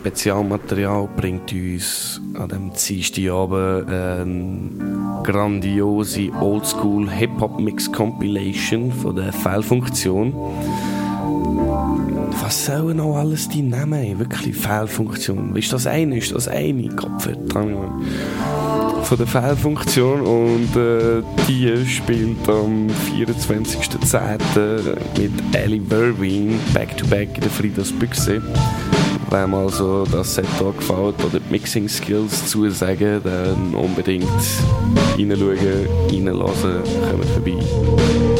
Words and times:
Spezialmaterial 0.00 1.10
bringt 1.14 1.52
uns 1.52 2.22
an 2.32 2.48
dem 2.48 2.72
Dienstagabend 2.72 3.86
eine 3.86 5.20
grandiose 5.22 6.30
Oldschool 6.40 7.10
Hip-Hop-Mix 7.10 7.92
Compilation 7.92 8.90
von 8.92 9.16
der 9.16 9.30
Fehlfunktion. 9.30 10.32
Was 12.40 12.64
sollen 12.64 12.96
noch 12.96 13.16
alles 13.16 13.50
die 13.50 13.60
nehmen? 13.60 14.18
Wirklich 14.18 14.56
Fehlfunktion. 14.56 15.54
Ist 15.54 15.70
das 15.70 15.86
eine? 15.86 16.16
Ist 16.16 16.32
das 16.32 16.48
eine? 16.48 16.88
Kopf, 16.96 17.28
von 19.02 19.18
der 19.18 19.26
Fehlfunktion 19.26 20.22
und 20.22 20.76
äh, 20.76 21.22
die 21.46 21.86
spielt 21.86 22.48
am 22.48 22.86
24.10. 23.18 24.96
mit 25.18 25.32
Ellie 25.54 25.82
Verwin 25.86 26.58
back-to-back 26.72 27.28
in 27.34 27.40
der 27.42 27.50
Frieders 27.50 27.92
Büchse. 29.30 29.42
Wem 29.42 29.54
also 29.54 30.04
das 30.04 30.34
Set 30.34 30.46
hier 30.58 30.72
gefällt 30.72 31.24
oder 31.24 31.40
die 31.40 31.50
Mixing 31.50 31.88
Skills 31.88 32.46
zusagen, 32.46 33.20
dann 33.22 33.74
unbedingt 33.74 34.26
reinschauen, 35.16 35.86
reinlassen, 36.10 36.82
kommt 37.10 37.24
vorbei. 37.26 38.39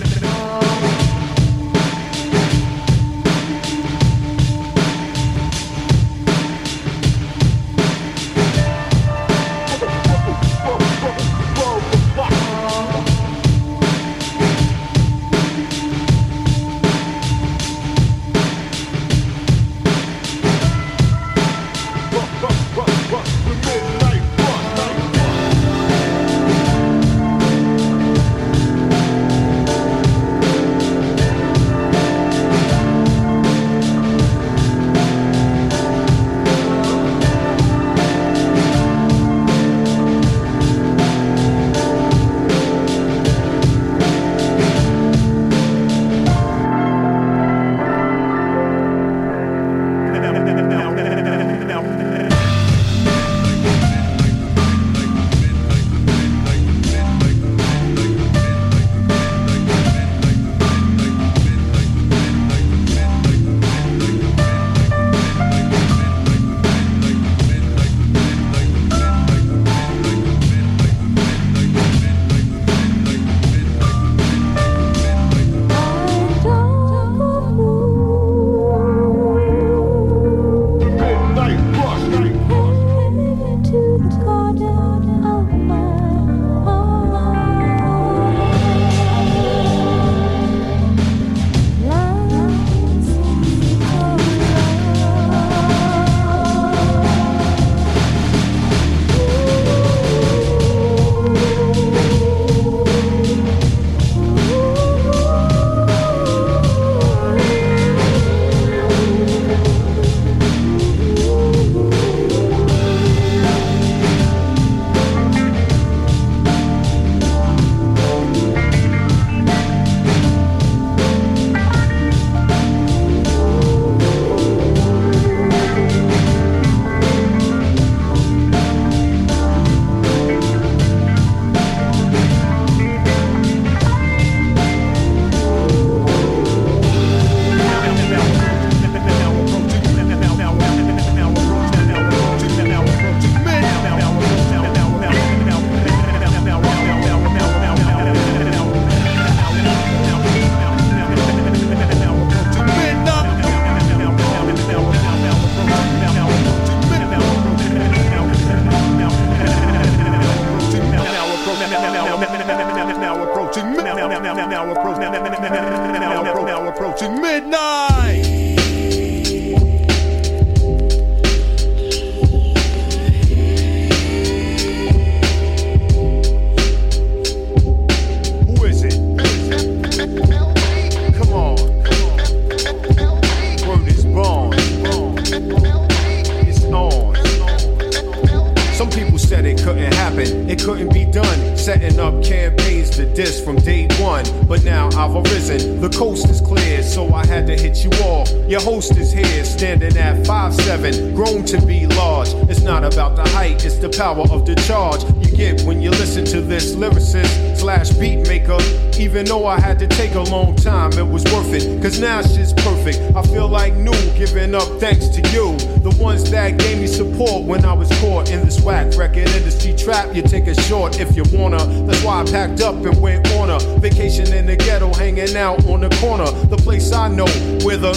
Short 220.81 220.99
if 220.99 221.15
you 221.15 221.23
wanna. 221.37 221.63
That's 221.85 222.03
why 222.03 222.21
I 222.21 222.23
packed 222.25 222.61
up 222.61 222.75
and 222.75 222.99
went 222.99 223.29
on 223.33 223.49
a 223.49 223.59
vacation 223.79 224.33
in 224.33 224.45
the 224.47 224.55
ghetto, 224.55 224.93
hanging 224.93 225.35
out 225.35 225.63
on 225.65 225.81
the 225.81 225.89
corner. 226.01 226.29
The 226.47 226.57
place 226.57 226.91
I 226.91 227.07
know 227.07 227.27
where 227.63 227.77
the 227.77 227.93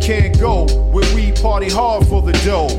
can't 0.00 0.38
go, 0.38 0.66
where 0.92 1.14
we 1.14 1.32
party 1.32 1.68
hard 1.68 2.06
for 2.06 2.22
the 2.22 2.32
dough. 2.44 2.70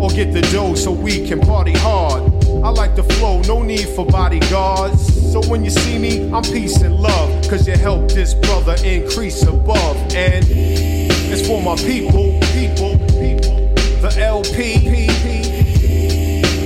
Or 0.00 0.08
get 0.10 0.32
the 0.32 0.40
dough 0.52 0.74
so 0.74 0.90
we 0.92 1.26
can 1.26 1.40
party 1.40 1.72
hard. 1.72 2.22
I 2.64 2.70
like 2.70 2.96
the 2.96 3.02
flow, 3.02 3.42
no 3.42 3.62
need 3.62 3.88
for 3.88 4.06
bodyguards. 4.06 5.32
So 5.32 5.42
when 5.50 5.64
you 5.64 5.70
see 5.70 5.98
me, 5.98 6.32
I'm 6.32 6.42
peace 6.42 6.80
and 6.80 6.96
love. 6.96 7.48
Cause 7.48 7.68
you 7.68 7.76
help 7.76 8.08
this 8.08 8.34
brother 8.34 8.76
increase 8.84 9.42
above. 9.42 9.96
And 10.14 10.44
it's 10.48 11.46
for 11.46 11.60
my 11.62 11.76
people, 11.76 12.38
people, 12.54 12.98
people. 13.20 13.56
The 14.00 14.14
LP, 14.18 14.80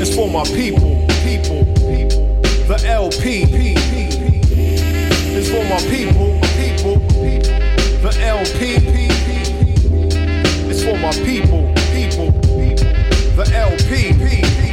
it's 0.00 0.14
for 0.14 0.30
my 0.30 0.44
people, 0.44 1.04
people, 1.24 1.64
people. 1.64 1.67
The 2.68 2.86
LP, 2.86 3.44
it's 5.34 5.48
for 5.48 5.64
my 5.64 5.80
people, 5.88 6.38
people. 6.58 6.98
The 8.02 8.12
LP, 8.20 8.76
it's 10.68 10.82
for 10.84 10.98
my 10.98 11.12
people, 11.24 11.72
people, 11.94 12.30
people. 12.60 12.84
The 13.36 13.46
LP, 13.56 14.67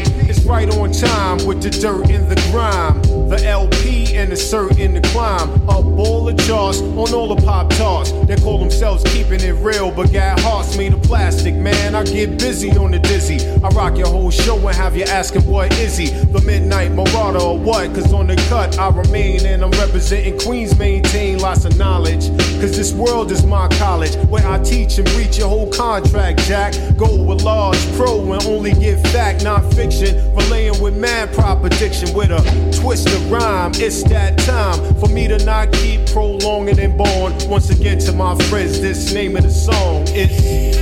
right 0.45 0.69
on 0.77 0.92
time 0.92 1.44
with 1.45 1.62
the 1.62 1.69
dirt 1.69 2.09
and 2.09 2.30
the 2.30 2.36
grime. 2.51 3.01
The 3.30 3.44
LP 3.45 4.15
and 4.15 4.31
the 4.31 4.36
cert 4.36 4.80
in 4.80 4.94
the 4.94 5.01
climb. 5.09 5.50
Up 5.68 5.86
all 5.97 6.25
the 6.25 6.33
charts 6.44 6.81
on 6.81 7.13
all 7.13 7.33
the 7.33 7.42
pop 7.42 7.69
tarts. 7.71 8.12
They 8.27 8.36
call 8.36 8.59
themselves 8.59 9.03
keeping 9.12 9.42
it 9.42 9.53
real, 9.53 9.92
but 9.92 10.12
got 10.12 10.39
hearts 10.39 10.77
made 10.77 10.94
of 10.94 11.01
plastic, 11.03 11.56
man. 11.56 11.95
I 11.95 12.03
get 12.03 12.38
busy 12.39 12.71
on 12.71 12.92
the 12.92 13.00
dizzy. 13.00 13.45
I 13.63 13.69
rock 13.69 13.97
your 13.97 14.07
whole 14.07 14.30
show 14.30 14.56
and 14.56 14.75
have 14.75 14.95
you 14.95 15.03
asking 15.03 15.45
what 15.45 15.74
is 15.80 15.97
he? 15.97 16.07
The 16.07 16.42
Midnight 16.42 16.91
Marauder 16.91 17.39
or 17.39 17.57
what? 17.57 17.94
Cause 17.95 18.13
on 18.13 18.27
the 18.27 18.36
cut 18.48 18.77
I 18.77 18.89
remain 18.89 19.45
and 19.45 19.63
I'm 19.63 19.71
representing 19.71 20.38
Queens, 20.39 20.77
maintain 20.77 21.39
lots 21.39 21.65
of 21.65 21.77
knowledge. 21.77 22.30
Cause 22.62 22.77
this 22.77 22.94
world 22.94 23.31
is 23.31 23.45
my 23.45 23.68
college 23.80 24.15
where 24.30 24.45
I 24.48 24.62
teach 24.63 24.98
and 25.00 25.09
reach 25.12 25.39
your 25.39 25.50
whole 25.50 25.71
contract, 25.71 26.39
Jack. 26.41 26.74
Go 26.98 27.24
with 27.24 27.41
large 27.41 27.80
pro 27.95 28.31
and 28.33 28.44
only 28.45 28.74
give 28.74 29.01
fact, 29.12 29.44
not 29.44 29.74
fiction 29.74 30.34
Relaying 30.35 30.81
with 30.81 30.95
mad 30.97 31.33
prop 31.33 31.63
addiction 31.63 32.13
with 32.13 32.31
a 32.31 32.41
twist 32.81 33.07
of 33.07 33.31
rhyme. 33.31 33.71
It's 33.75 34.03
that 34.03 34.37
time 34.39 34.95
for 34.95 35.07
me 35.07 35.27
to 35.27 35.37
not 35.45 35.71
keep 35.71 36.05
prolonging 36.07 36.79
and 36.79 36.97
born. 36.97 37.33
Once 37.47 37.69
again 37.69 37.99
to 37.99 38.11
my 38.11 38.35
friends, 38.49 38.81
this 38.81 39.13
name 39.13 39.35
of 39.37 39.43
the 39.43 39.49
song 39.49 40.03
is 40.09 40.75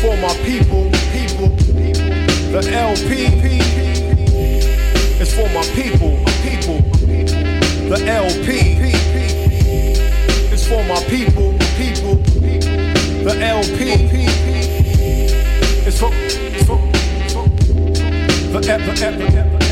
for 0.00 0.16
my 0.16 0.34
people, 0.44 0.90
people. 1.12 1.48
The 2.50 2.68
LP, 2.72 3.28
it's 5.20 5.32
for 5.34 5.48
my 5.50 5.62
people, 5.74 6.18
people. 6.42 6.80
The 7.88 8.04
LP, 8.06 8.48
it's 10.52 10.66
for 10.66 10.82
my 10.84 11.00
people, 11.04 11.56
people. 11.76 12.16
The 13.22 13.36
LP, 13.40 13.94
it's 15.86 15.98
for 16.00 16.10
forever, 18.50 18.92
ever, 19.04 19.38
ever. 19.38 19.69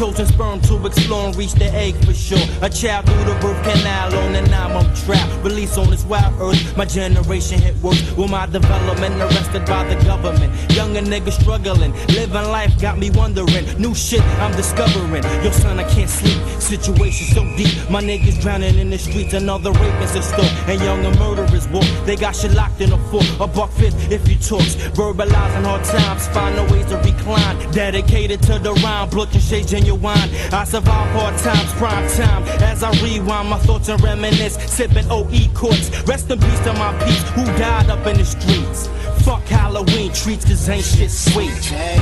Chosen 0.00 0.24
sperm 0.24 0.58
to 0.62 0.86
explore 0.86 1.26
and 1.26 1.36
reach 1.36 1.52
the 1.52 1.66
egg 1.74 1.94
for 2.06 2.14
sure. 2.14 2.40
A 2.62 2.70
child 2.70 3.04
through 3.04 3.24
the 3.24 3.38
birth 3.38 3.62
canal 3.62 4.14
on 4.16 4.34
an 4.34 4.50
album 4.50 4.90
trap. 5.04 5.28
Release 5.44 5.76
on 5.76 5.90
this 5.90 6.06
wild 6.06 6.32
earth. 6.40 6.74
My 6.74 6.86
generation 6.86 7.60
hit 7.60 7.76
work 7.82 8.00
with 8.16 8.30
my 8.30 8.46
development 8.46 9.20
arrested 9.20 9.66
by 9.66 9.84
the 9.92 10.02
government. 10.06 10.50
Younger 10.72 11.02
niggas 11.02 11.38
struggling. 11.42 11.92
Living 12.16 12.48
life 12.48 12.80
got 12.80 12.96
me 12.96 13.10
wondering. 13.10 13.66
New 13.78 13.94
shit 13.94 14.22
I'm 14.40 14.56
discovering. 14.56 15.22
Yo, 15.44 15.50
son, 15.50 15.78
I 15.78 15.84
can't 15.84 16.08
sleep. 16.08 16.40
Situation 16.70 17.26
so 17.34 17.42
deep. 17.56 17.90
My 17.90 18.00
niggas 18.00 18.40
drowning 18.40 18.78
in 18.78 18.90
the 18.90 18.98
streets. 18.98 19.34
Another 19.34 19.72
rapist 19.72 20.14
in 20.14 20.22
store. 20.22 20.44
And 20.68 20.80
younger 20.80 21.10
murderers 21.18 21.66
walk. 21.66 21.84
They 22.06 22.14
got 22.14 22.36
shit 22.36 22.52
locked 22.52 22.80
in 22.80 22.92
a 22.92 22.98
fort. 23.10 23.26
A 23.40 23.48
buck 23.48 23.72
fifth 23.72 24.12
if 24.12 24.28
you 24.28 24.36
talk. 24.36 24.62
Verbalizing 24.94 25.64
hard 25.64 25.82
times. 25.82 26.28
Finding 26.28 26.70
ways 26.70 26.86
to 26.86 26.98
recline. 26.98 27.58
Dedicated 27.72 28.40
to 28.42 28.60
the 28.60 28.72
rhyme. 28.84 29.10
Blood 29.10 29.34
and 29.34 29.42
shades 29.42 29.72
genuine. 29.72 30.30
I 30.52 30.62
survive 30.62 31.10
hard 31.10 31.36
times, 31.38 31.72
prime 31.72 32.08
time. 32.10 32.44
As 32.62 32.84
I 32.84 32.92
rewind 33.02 33.50
my 33.50 33.58
thoughts 33.58 33.88
and 33.88 34.00
reminisce, 34.00 34.54
sipping 34.72 35.10
OE 35.10 35.52
courts. 35.54 35.90
Rest 36.06 36.30
in 36.30 36.38
peace 36.38 36.60
to 36.60 36.72
my 36.74 36.96
peeps 37.04 37.30
who 37.30 37.44
died 37.58 37.90
up 37.90 38.06
in 38.06 38.16
the 38.16 38.24
streets. 38.24 38.88
Fuck 39.24 39.42
Halloween 39.46 40.12
treats, 40.12 40.44
cause 40.44 40.68
ain't 40.68 40.84
shit 40.84 41.10
sweet. 41.10 41.50
Change. 41.60 42.00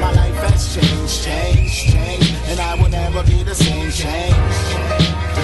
My 0.00 0.12
life 0.12 0.34
has 0.34 0.74
changed, 0.74 1.24
changed, 1.24 1.92
changed. 1.92 2.34
And 2.48 2.60
I 2.60 2.74
never 3.18 3.30
be 3.30 3.42
the 3.42 3.54
same. 3.54 3.90
Change. 3.90 4.34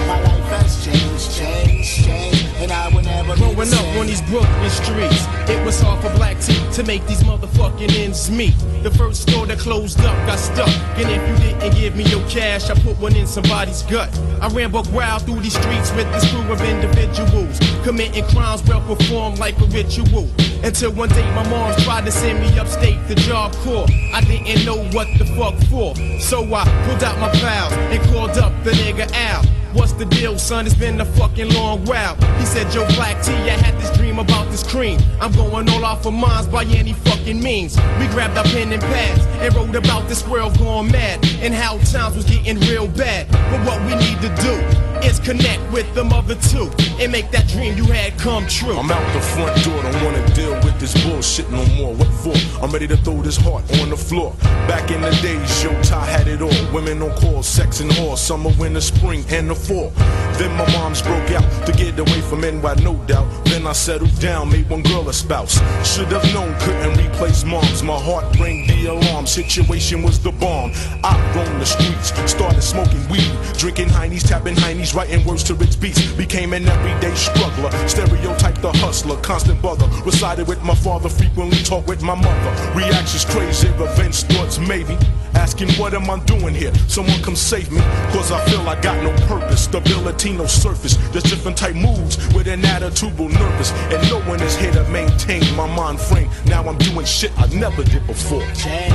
My 0.07 0.21
life 0.23 0.63
has 0.63 0.85
changed, 0.85 1.37
changed, 1.37 2.05
changed. 2.05 2.47
And 2.59 2.71
I 2.71 2.89
will 2.89 3.03
never 3.03 3.35
Growing 3.37 3.73
up 3.73 3.97
on 3.97 4.07
these 4.07 4.23
Brooklyn 4.23 4.71
streets, 4.71 5.27
it 5.49 5.65
was 5.65 5.81
hard 5.81 6.03
for 6.03 6.11
black 6.17 6.41
teeth 6.41 6.73
to 6.75 6.83
make 6.85 7.07
these 7.07 7.23
motherfucking 7.23 7.97
ends 7.99 8.31
meet. 8.31 8.55
The 8.83 8.91
first 8.91 9.23
store 9.23 9.47
that 9.47 9.59
closed 9.59 9.99
up 10.01 10.15
got 10.27 10.39
stuck. 10.39 10.69
And 10.97 11.09
if 11.11 11.21
you 11.29 11.37
didn't 11.45 11.75
give 11.75 11.97
me 11.97 12.05
your 12.05 12.27
cash, 12.29 12.71
I 12.71 12.75
put 12.75 12.99
one 12.99 13.17
in 13.17 13.27
somebody's 13.27 13.83
gut. 13.83 14.11
I 14.41 14.49
ran 14.49 14.71
buck 14.71 14.91
wild 14.93 15.23
through 15.23 15.41
these 15.41 15.59
streets 15.59 15.91
with 15.93 16.11
this 16.13 16.31
crew 16.31 16.51
of 16.53 16.61
individuals. 16.63 17.59
Committing 17.83 18.25
crimes 18.27 18.63
well 18.65 18.83
performed 18.83 19.39
like 19.39 19.59
a 19.61 19.67
ritual. 19.67 20.29
Until 20.65 20.93
one 20.93 21.11
day 21.11 21.31
my 21.35 21.47
mom 21.51 21.77
tried 21.83 22.07
to 22.07 22.11
send 22.11 22.41
me 22.41 22.59
upstate 22.59 22.97
to 23.09 23.15
Job 23.15 23.53
Corps. 23.57 23.87
I 24.15 24.23
didn't 24.23 24.65
know 24.65 24.83
what 24.97 25.07
the 25.19 25.27
fuck 25.37 25.55
for. 25.69 25.95
So 26.19 26.43
I 26.55 26.65
pulled 26.87 27.05
out 27.05 27.19
my 27.19 27.29
pals 27.39 27.75
and 27.75 28.03
called 28.11 28.39
up 28.39 28.51
the 28.65 28.71
nigga 28.71 29.13
Al. 29.13 29.45
What's 29.75 29.93
the 29.93 30.05
deal, 30.05 30.39
son? 30.39 30.67
It's 30.67 30.75
been 30.77 31.01
a 31.01 31.05
fucking 31.05 31.53
long 31.53 31.85
while. 31.85 32.15
He 32.39 32.47
said, 32.47 32.71
Joe 32.71 32.87
Black 32.95 33.21
T, 33.25 33.33
I 33.33 33.57
had 33.59 33.75
this 33.81 33.91
dream 33.97 34.21
about 34.21 34.49
this 34.53 34.63
cream. 34.63 35.01
I'm 35.21 35.33
going 35.33 35.69
all 35.69 35.85
off 35.85 36.07
of 36.07 36.15
mines 36.15 36.47
by 36.47 36.63
any 36.65 36.93
fucking 36.93 37.43
means. 37.43 37.77
We 37.99 38.07
grabbed 38.07 38.39
our 38.39 38.45
pen 38.45 38.73
and 38.73 38.81
pads 38.81 39.27
and 39.43 39.53
wrote 39.53 39.75
about 39.75 40.09
this 40.09 40.25
world 40.29 40.57
going 40.59 40.93
mad 40.93 41.27
and 41.41 41.53
how 41.53 41.79
times 41.79 42.15
was 42.15 42.25
getting 42.25 42.61
real 42.71 42.87
bad. 42.87 43.29
But 43.33 43.67
what 43.67 43.81
we 43.83 43.97
need 43.97 44.21
to 44.23 44.29
do 44.41 44.85
is 45.05 45.19
connect 45.19 45.61
with 45.73 45.93
the 45.95 46.05
mother 46.05 46.37
two 46.37 46.71
and 47.03 47.11
make 47.11 47.31
that 47.33 47.49
dream 47.49 47.77
you 47.77 47.85
had 47.85 48.17
come 48.17 48.47
true. 48.47 48.77
I'm 48.77 48.91
out 48.91 49.13
the 49.13 49.21
front 49.21 49.63
door, 49.65 49.83
don't 49.83 50.05
wanna 50.05 50.27
deal 50.35 50.55
with 50.63 50.79
this 50.79 50.95
bullshit 51.05 51.51
no 51.51 51.67
more. 51.75 51.95
What 51.95 52.09
for? 52.23 52.35
I'm 52.63 52.71
ready 52.71 52.87
to 52.87 52.97
throw 52.99 53.21
this 53.23 53.37
heart 53.37 53.65
on 53.81 53.91
the 53.91 53.97
floor. 53.97 54.33
Back 54.69 54.91
in 54.91 55.01
the 55.01 55.11
days, 55.21 55.63
yo, 55.63 55.71
Ty 55.83 56.07
had 56.07 56.29
it 56.29 56.41
all. 56.41 56.73
Women 56.73 57.03
on 57.03 57.11
call, 57.21 57.43
sex 57.43 57.81
and 57.81 57.91
all. 57.99 58.17
Summer, 58.17 58.51
winter, 58.59 58.81
spring, 58.81 59.25
and 59.29 59.51
the 59.51 59.55
fall. 59.65 59.93
Then 60.39 60.51
my 60.57 60.67
moms 60.73 61.01
broke 61.01 61.31
out 61.31 61.47
to 61.67 61.73
get 61.73 61.99
away 61.99 62.21
from 62.21 62.41
NY, 62.41 62.75
no 62.83 62.95
doubt. 63.07 63.27
Then 63.45 63.67
I 63.69 63.73
settled 63.73 64.19
down, 64.21 64.51
made 64.51 64.69
one 64.69 64.83
girl 64.83 65.09
a 65.09 65.13
spouse. 65.13 65.55
Should 65.87 66.09
have 66.09 66.25
known, 66.35 66.55
couldn't 66.61 66.99
replace 66.99 67.45
moms. 67.45 67.83
My 67.83 67.97
heart 67.97 68.25
rang 68.41 68.67
the 68.67 68.87
alarm. 68.87 69.27
Situation 69.27 70.03
was 70.03 70.19
the 70.19 70.33
bomb. 70.33 70.73
I 71.05 71.15
roamed 71.37 71.61
the 71.61 71.67
streets, 71.67 72.13
started 72.31 72.63
smoking 72.63 73.09
weed, 73.09 73.31
drinking 73.57 73.89
heinies, 73.89 74.27
tapping 74.27 74.57
heinies, 74.57 74.93
writing 74.95 75.25
words 75.25 75.45
to 75.45 75.55
rich 75.55 75.81
beats. 75.81 76.03
Became 76.13 76.53
an 76.53 76.67
everyday 76.67 77.15
struggler, 77.15 77.71
stereotype 77.89 78.61
the 78.61 78.73
hustler, 78.73 79.17
constant 79.23 79.63
bother. 79.63 79.87
Resided 80.05 80.49
with 80.49 80.63
my 80.63 80.75
father, 80.75 81.09
frequently 81.09 81.59
talked 81.59 81.87
with 81.87 82.03
my 82.03 82.17
mother. 82.17 82.73
Reactions 82.75 83.25
crazy, 83.25 83.69
revenge 83.79 84.25
thoughts 84.25 84.59
maybe. 84.59 84.99
Asking 85.35 85.71
what 85.75 85.95
am 85.95 86.11
I 86.11 86.19
doing 86.25 86.55
here? 86.55 86.73
Someone 86.89 87.21
come 87.23 87.37
save 87.37 87.71
me, 87.71 87.81
cause 88.13 88.33
I 88.33 88.45
feel 88.47 88.69
I 88.69 88.81
got 88.81 89.01
no 89.03 89.13
purpose. 89.27 89.54
Stability, 89.57 90.33
no 90.33 90.47
surface. 90.47 90.97
Just 91.13 91.27
different 91.27 91.57
type 91.57 91.75
moves 91.75 92.17
with 92.35 92.47
an 92.49 92.63
attitudinal 92.63 93.33
nervous. 93.33 93.73
And 93.93 94.03
no 94.09 94.21
one 94.23 94.41
is 94.43 94.57
here 94.57 94.73
to 94.73 94.85
maintain 94.89 95.43
my 95.57 95.67
mind 95.67 96.01
frame. 96.01 96.31
Now 96.47 96.67
I'm 96.69 96.79
doing 96.79 97.07
shit 97.07 97.33
I 97.39 97.47
never 97.49 97.83
did 97.85 98.07
before. 98.07 98.43
Change, 98.55 98.93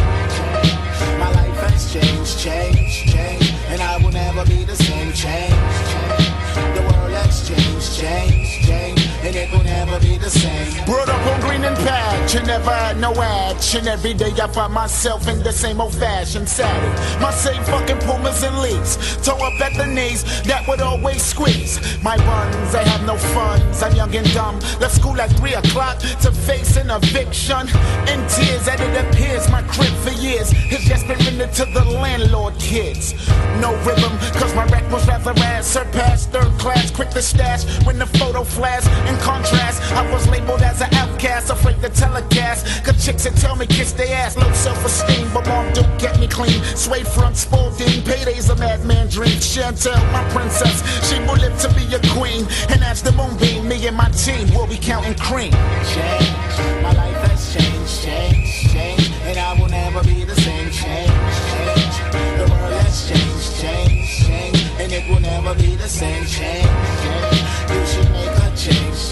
my 1.19 1.31
life 1.31 1.57
has 1.67 1.93
changed, 1.93 2.39
changed, 2.39 3.11
changed, 3.11 3.53
and 3.67 3.81
I 3.81 3.97
will 3.97 4.11
never 4.11 4.45
be 4.45 4.63
the 4.63 4.75
same. 4.75 5.11
Change, 5.13 5.53
change, 5.91 6.75
the 6.75 6.81
world 6.81 7.11
has 7.11 7.47
changed, 7.47 7.99
changed, 7.99 8.67
changed 8.67 9.09
and 9.23 9.35
it 9.35 9.51
will 9.51 9.63
never 9.85 9.99
be 9.99 10.17
the 10.17 10.29
same. 10.29 10.85
Brought 10.85 11.09
up 11.09 11.25
on 11.31 11.39
green 11.41 11.63
and 11.63 11.77
patch, 11.87 12.35
and 12.35 12.47
never 12.47 12.71
had 12.71 12.97
no 12.99 13.13
action. 13.13 13.87
Every 13.87 14.13
day 14.13 14.31
I 14.45 14.47
find 14.47 14.73
myself 14.73 15.27
in 15.27 15.39
the 15.41 15.51
same 15.51 15.79
old 15.79 15.95
fashioned 15.95 16.49
saddle. 16.49 16.93
My 17.21 17.31
same 17.31 17.63
fucking 17.63 17.99
pumas 17.99 18.43
and 18.43 18.57
leaks, 18.59 18.97
toe 19.25 19.39
up 19.47 19.59
at 19.61 19.73
the 19.77 19.85
knees, 19.85 20.21
that 20.43 20.67
would 20.67 20.81
always 20.81 21.21
squeeze. 21.23 21.73
My 22.03 22.15
runs, 22.29 22.75
I 22.75 22.83
have 22.91 23.03
no 23.05 23.15
funds, 23.35 23.81
I'm 23.83 23.95
young 23.95 24.13
and 24.15 24.29
dumb. 24.33 24.59
Left 24.81 24.95
school 24.95 25.19
at 25.21 25.31
3 25.37 25.53
o'clock 25.53 25.99
to 26.23 26.31
face 26.31 26.75
an 26.75 26.89
eviction. 26.89 27.63
In 28.11 28.19
tears, 28.33 28.67
and 28.67 28.79
it 28.87 28.95
appears 29.03 29.49
my 29.49 29.61
crib 29.73 29.93
for 30.03 30.13
years 30.21 30.51
has 30.71 30.83
just 30.83 31.07
been 31.07 31.19
rented 31.25 31.53
to 31.53 31.65
the 31.73 31.85
landlord 32.03 32.55
kids. 32.59 33.13
No 33.61 33.71
rhythm, 33.87 34.13
cause 34.39 34.53
my 34.55 34.65
rec 34.65 34.85
was 34.91 35.07
rather 35.07 35.33
ass, 35.53 35.67
surpassed 35.67 36.31
third 36.31 36.51
class, 36.59 36.91
quick 36.91 37.09
to 37.11 37.21
stash 37.21 37.63
when 37.85 37.97
the 37.97 38.05
photo 38.19 38.43
flash. 38.43 38.85
In 39.09 39.15
contrast, 39.19 39.68
I 39.77 40.09
was 40.11 40.27
labeled 40.27 40.61
as 40.61 40.81
an 40.81 40.93
outcast, 40.95 41.51
afraid 41.51 41.81
to 41.81 41.89
telecast. 41.89 42.83
Cause 42.83 43.05
chicks 43.05 43.23
that 43.25 43.35
tell 43.35 43.55
me 43.55 43.67
kiss 43.67 43.91
their 43.91 44.15
ass, 44.15 44.35
low 44.35 44.51
self-esteem, 44.53 45.29
but 45.33 45.45
mom 45.47 45.71
don't 45.73 45.99
get 45.99 46.19
me 46.19 46.27
clean. 46.27 46.63
Suede 46.75 47.07
front, 47.07 47.37
Spalding, 47.37 48.01
paydays 48.03 48.49
a 48.49 48.55
madman 48.55 49.07
dream. 49.09 49.37
Chantel, 49.37 49.99
my 50.11 50.27
princess, 50.31 50.81
she 51.07 51.19
will 51.19 51.37
live 51.37 51.57
to 51.59 51.69
be 51.75 51.85
a 51.93 51.99
queen. 52.17 52.47
And 52.69 52.83
as 52.83 53.03
the 53.03 53.11
moonbeam, 53.11 53.67
me 53.67 53.85
and 53.87 53.95
my 53.95 54.09
team 54.09 54.51
will 54.53 54.67
be 54.67 54.77
counting 54.77 55.15
cream. 55.15 55.51
Change, 55.93 56.81
my 56.81 56.93
life 56.93 57.21
has 57.29 57.53
changed, 57.53 58.01
changed, 58.03 58.71
changed, 58.73 59.11
and 59.23 59.37
I 59.37 59.53
will 59.59 59.69
never 59.69 60.03
be 60.03 60.23
the 60.23 60.35
same. 60.35 60.71
Change, 60.71 61.11
change, 61.51 61.95
the 62.39 62.47
world 62.49 62.73
has 62.81 63.07
changed, 63.07 63.61
changed, 63.61 64.25
changed, 64.25 64.81
and 64.81 64.91
it 64.91 65.09
will 65.09 65.19
never 65.19 65.53
be 65.55 65.75
the 65.75 65.87
same. 65.87 66.25
Change, 66.25 66.98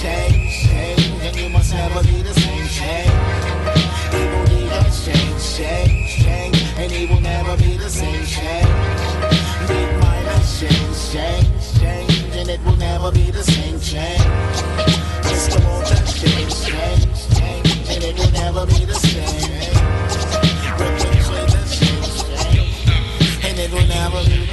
change, 0.08 0.52
change, 0.68 1.24
and 1.26 1.36
you 1.36 1.50
must 1.50 1.74
never 1.74 2.02
be 2.04 2.22
the 2.22 2.34
same. 2.34 2.68
Change, 2.80 3.12
evil 4.20 4.44
demons 4.52 4.98
change, 5.06 5.42
change, 5.58 6.08
change, 6.24 6.58
and 6.82 6.92
he 6.92 7.06
will 7.10 7.22
never 7.22 7.58
be 7.58 7.78
the 7.78 7.90
same. 7.90 8.26
Change, 8.26 8.70
big 9.68 9.90
minds 10.04 10.50
change, 10.60 10.98
change, 11.14 11.64
change, 11.80 12.14
and 12.38 12.50
it 12.50 12.62
will 12.66 12.78
never 12.78 13.12
be 13.12 13.32
the 13.32 13.44
same. 13.44 13.80
Change, 13.80 14.58
Mr. 15.28 15.58
Walter 15.66 16.02
change, 16.20 16.56
change, 16.70 17.18
change, 17.38 17.70
and 17.92 18.02
it 18.10 18.16
will 18.20 18.34
never 18.44 18.66
be 18.66 18.86
the 18.86 18.98
same. 19.06 19.28
Change, 19.40 19.78
change, 19.78 20.48
and 23.48 23.60
it 23.60 23.72
will 23.72 23.88
never 23.88 24.22
be 24.30 24.38
the 24.38 24.46
same. 24.46 24.47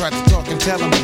tried 0.00 0.12
to 0.12 0.30
talk 0.30 0.48
and 0.48 0.58
tell 0.58 0.78
him 0.78 0.99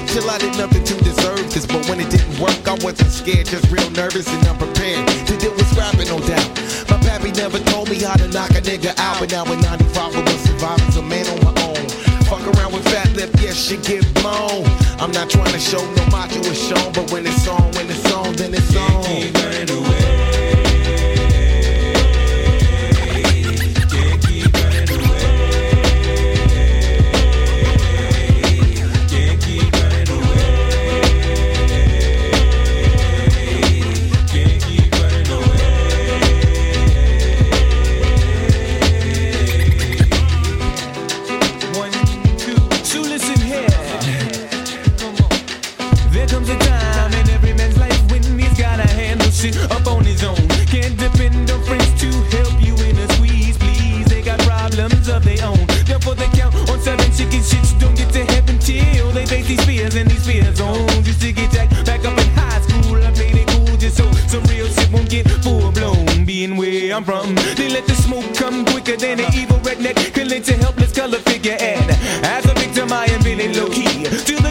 there 46.26 46.38
comes 46.38 46.48
a 46.48 46.56
time 46.58 47.12
in 47.12 47.30
every 47.30 47.52
man's 47.54 47.78
life 47.78 48.10
when 48.10 48.22
he's 48.38 48.58
gotta 48.58 48.86
handle 48.88 49.30
shit 49.30 49.56
up 49.70 49.86
on 49.86 50.04
his 50.04 50.22
own. 50.24 50.36
Can't 50.66 50.96
depend 50.98 51.50
on 51.50 51.62
friends 51.64 51.88
to 52.00 52.10
help 52.36 52.60
you 52.60 52.74
in 52.84 52.96
a 52.96 53.08
squeeze, 53.14 53.56
please. 53.58 54.06
They 54.06 54.22
got 54.22 54.38
problems 54.40 55.08
of 55.08 55.24
their 55.24 55.44
own. 55.44 55.66
Therefore, 55.84 56.14
they 56.14 56.28
count 56.28 56.54
on 56.70 56.80
seven 56.80 57.10
chicken 57.12 57.40
shits. 57.40 57.78
Don't 57.78 57.96
get 57.96 58.12
to 58.12 58.24
heaven 58.24 58.58
till 58.58 59.10
they 59.12 59.26
face 59.26 59.46
these 59.46 59.64
fears 59.64 59.94
and 59.94 60.10
these 60.10 60.26
fear 60.26 60.52
zones. 60.54 61.06
Used 61.06 61.20
to 61.20 61.32
get 61.32 61.50
jacked 61.52 61.86
back 61.86 62.04
up 62.04 62.18
in 62.18 62.28
high 62.34 62.60
school. 62.62 62.96
I 62.96 63.10
made 63.10 63.36
it 63.36 63.48
cool 63.48 63.76
just 63.76 63.96
so 63.96 64.10
some 64.26 64.42
real 64.44 64.66
shit 64.66 64.90
won't 64.90 65.08
get 65.08 65.28
full 65.44 65.70
blown. 65.72 66.24
Being 66.24 66.56
where 66.56 66.94
I'm 66.94 67.04
from, 67.04 67.34
they 67.56 67.68
let 67.68 67.86
the 67.86 67.94
smoke 67.94 68.34
come 68.34 68.64
quicker 68.64 68.96
than 68.96 69.20
an 69.20 69.32
evil 69.34 69.58
redneck 69.60 70.12
can 70.12 70.28
to 70.28 70.54
a 70.54 70.56
helpless 70.56 70.92
color 70.92 71.18
figure. 71.18 71.56
And 71.60 71.90
as 72.24 72.44
a 72.46 72.54
victim, 72.54 72.92
I 72.92 73.06
am 73.06 73.22
really 73.22 73.52
low 73.54 73.68
key. 73.68 74.04
Till 74.24 74.45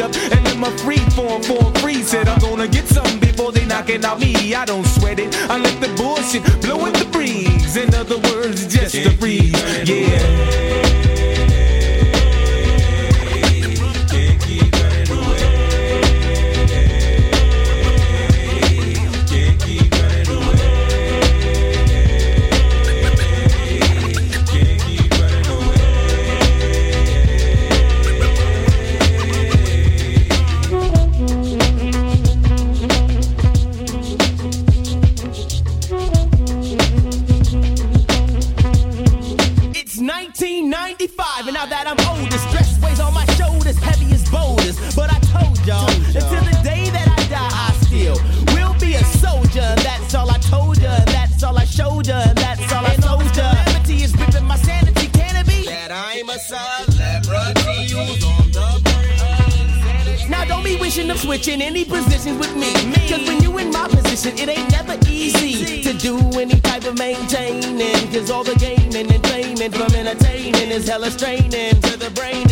up 0.00 0.14
and 0.30 0.44
let 0.44 0.58
my 0.58 0.70
free 0.78 1.04
form 1.16 1.42
form 1.42 1.72
free. 1.74 2.02
Said 2.02 2.28
I'm 2.28 2.38
gonna 2.40 2.68
get 2.68 2.86
some 2.86 3.18
before 3.18 3.50
they 3.52 3.64
knocking 3.64 4.04
out 4.04 4.20
me. 4.20 4.54
I 4.54 4.64
don't 4.64 4.86
sweat 4.86 5.18
it. 5.18 5.34
I 5.50 5.58
let 5.58 5.80
the 5.80 5.88
bullshit 5.96 6.42
blow 6.60 6.84
in 6.86 6.92
the 6.92 7.08
breeze. 7.12 7.76
In 7.76 7.94
other 7.94 8.18
words, 8.18 8.66
just 8.66 8.94
a 8.94 9.16
breeze. 9.16 9.52
Yeah. 9.88 10.45
Switching 61.36 61.60
any 61.60 61.84
positions 61.84 62.38
with 62.38 62.56
me. 62.56 62.72
Cause 63.08 63.26
when 63.28 63.42
you 63.42 63.58
in 63.58 63.70
my 63.70 63.86
position, 63.88 64.32
it 64.38 64.48
ain't 64.48 64.70
never 64.70 64.96
easy 65.06 65.82
to 65.82 65.92
do 65.92 66.16
any 66.40 66.58
type 66.60 66.84
of 66.84 66.96
maintaining. 66.98 68.10
Cause 68.10 68.30
all 68.30 68.42
the 68.42 68.54
gaining 68.54 69.10
and 69.12 69.24
training 69.24 69.70
from 69.70 69.94
entertaining 69.94 70.70
is 70.70 70.88
hella 70.88 71.10
straining 71.10 71.78
to 71.82 71.96
the 71.98 72.10
brain. 72.14 72.46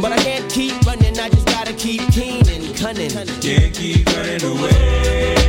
But 0.00 0.12
I 0.12 0.18
can't 0.22 0.50
keep 0.50 0.80
running, 0.86 1.18
I 1.18 1.28
just 1.28 1.46
gotta 1.46 1.74
keep 1.74 2.00
keen 2.12 2.48
and 2.48 2.74
cunning. 2.76 3.10
Can't 3.10 3.74
keep 3.74 4.06
running 4.06 4.42
away. 4.42 5.39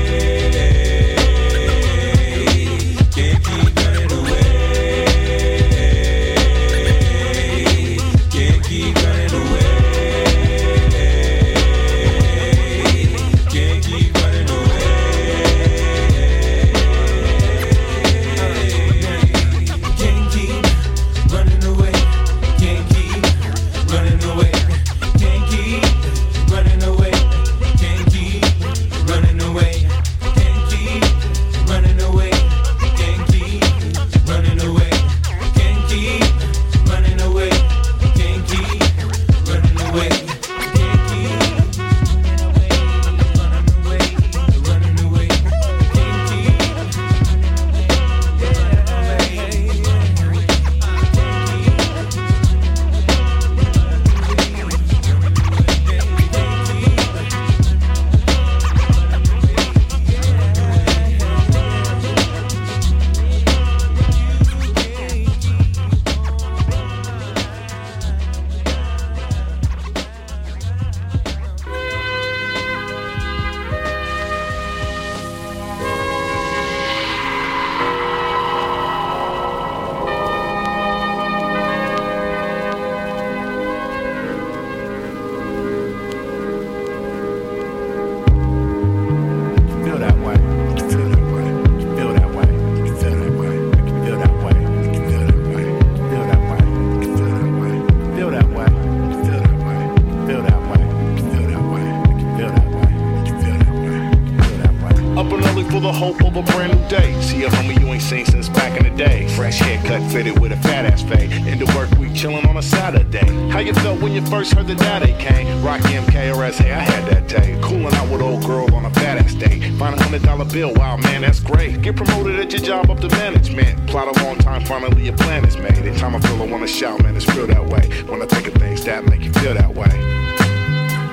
MKRS, 115.91 116.53
hey, 116.55 116.71
I 116.71 116.79
had 116.79 117.11
that 117.11 117.27
day. 117.27 117.59
Coolin' 117.61 117.93
out 117.95 118.09
with 118.09 118.21
old 118.21 118.45
girl 118.45 118.73
on 118.75 118.85
a 118.85 118.89
fat 118.91 119.17
ass 119.17 119.33
day. 119.33 119.59
Find 119.77 119.99
a 119.99 120.03
hundred 120.03 120.23
dollar 120.23 120.45
bill, 120.45 120.73
wow 120.75 120.97
man, 120.97 121.21
that's 121.21 121.39
great. 121.39 121.81
Get 121.81 121.95
promoted 121.95 122.39
at 122.39 122.51
your 122.51 122.61
job 122.61 122.89
up 122.89 122.99
to 123.01 123.09
management. 123.09 123.87
Plot 123.87 124.15
a 124.15 124.23
long 124.23 124.37
time, 124.37 124.63
finally 124.65 125.05
your 125.05 125.17
plan 125.17 125.45
is 125.45 125.57
made. 125.57 125.73
Every 125.73 125.95
time 125.95 126.15
I 126.15 126.19
feel 126.19 126.41
I 126.41 126.45
wanna 126.45 126.67
shout, 126.67 127.01
man, 127.03 127.15
it's 127.15 127.25
feel 127.25 127.47
that 127.47 127.65
way. 127.67 127.89
When 128.09 128.21
I 128.21 128.25
think 128.25 128.47
of 128.47 128.53
things 128.55 128.83
that 128.85 129.05
make 129.05 129.21
you 129.21 129.33
feel 129.33 129.53
that 129.53 129.73
way. 129.73 129.91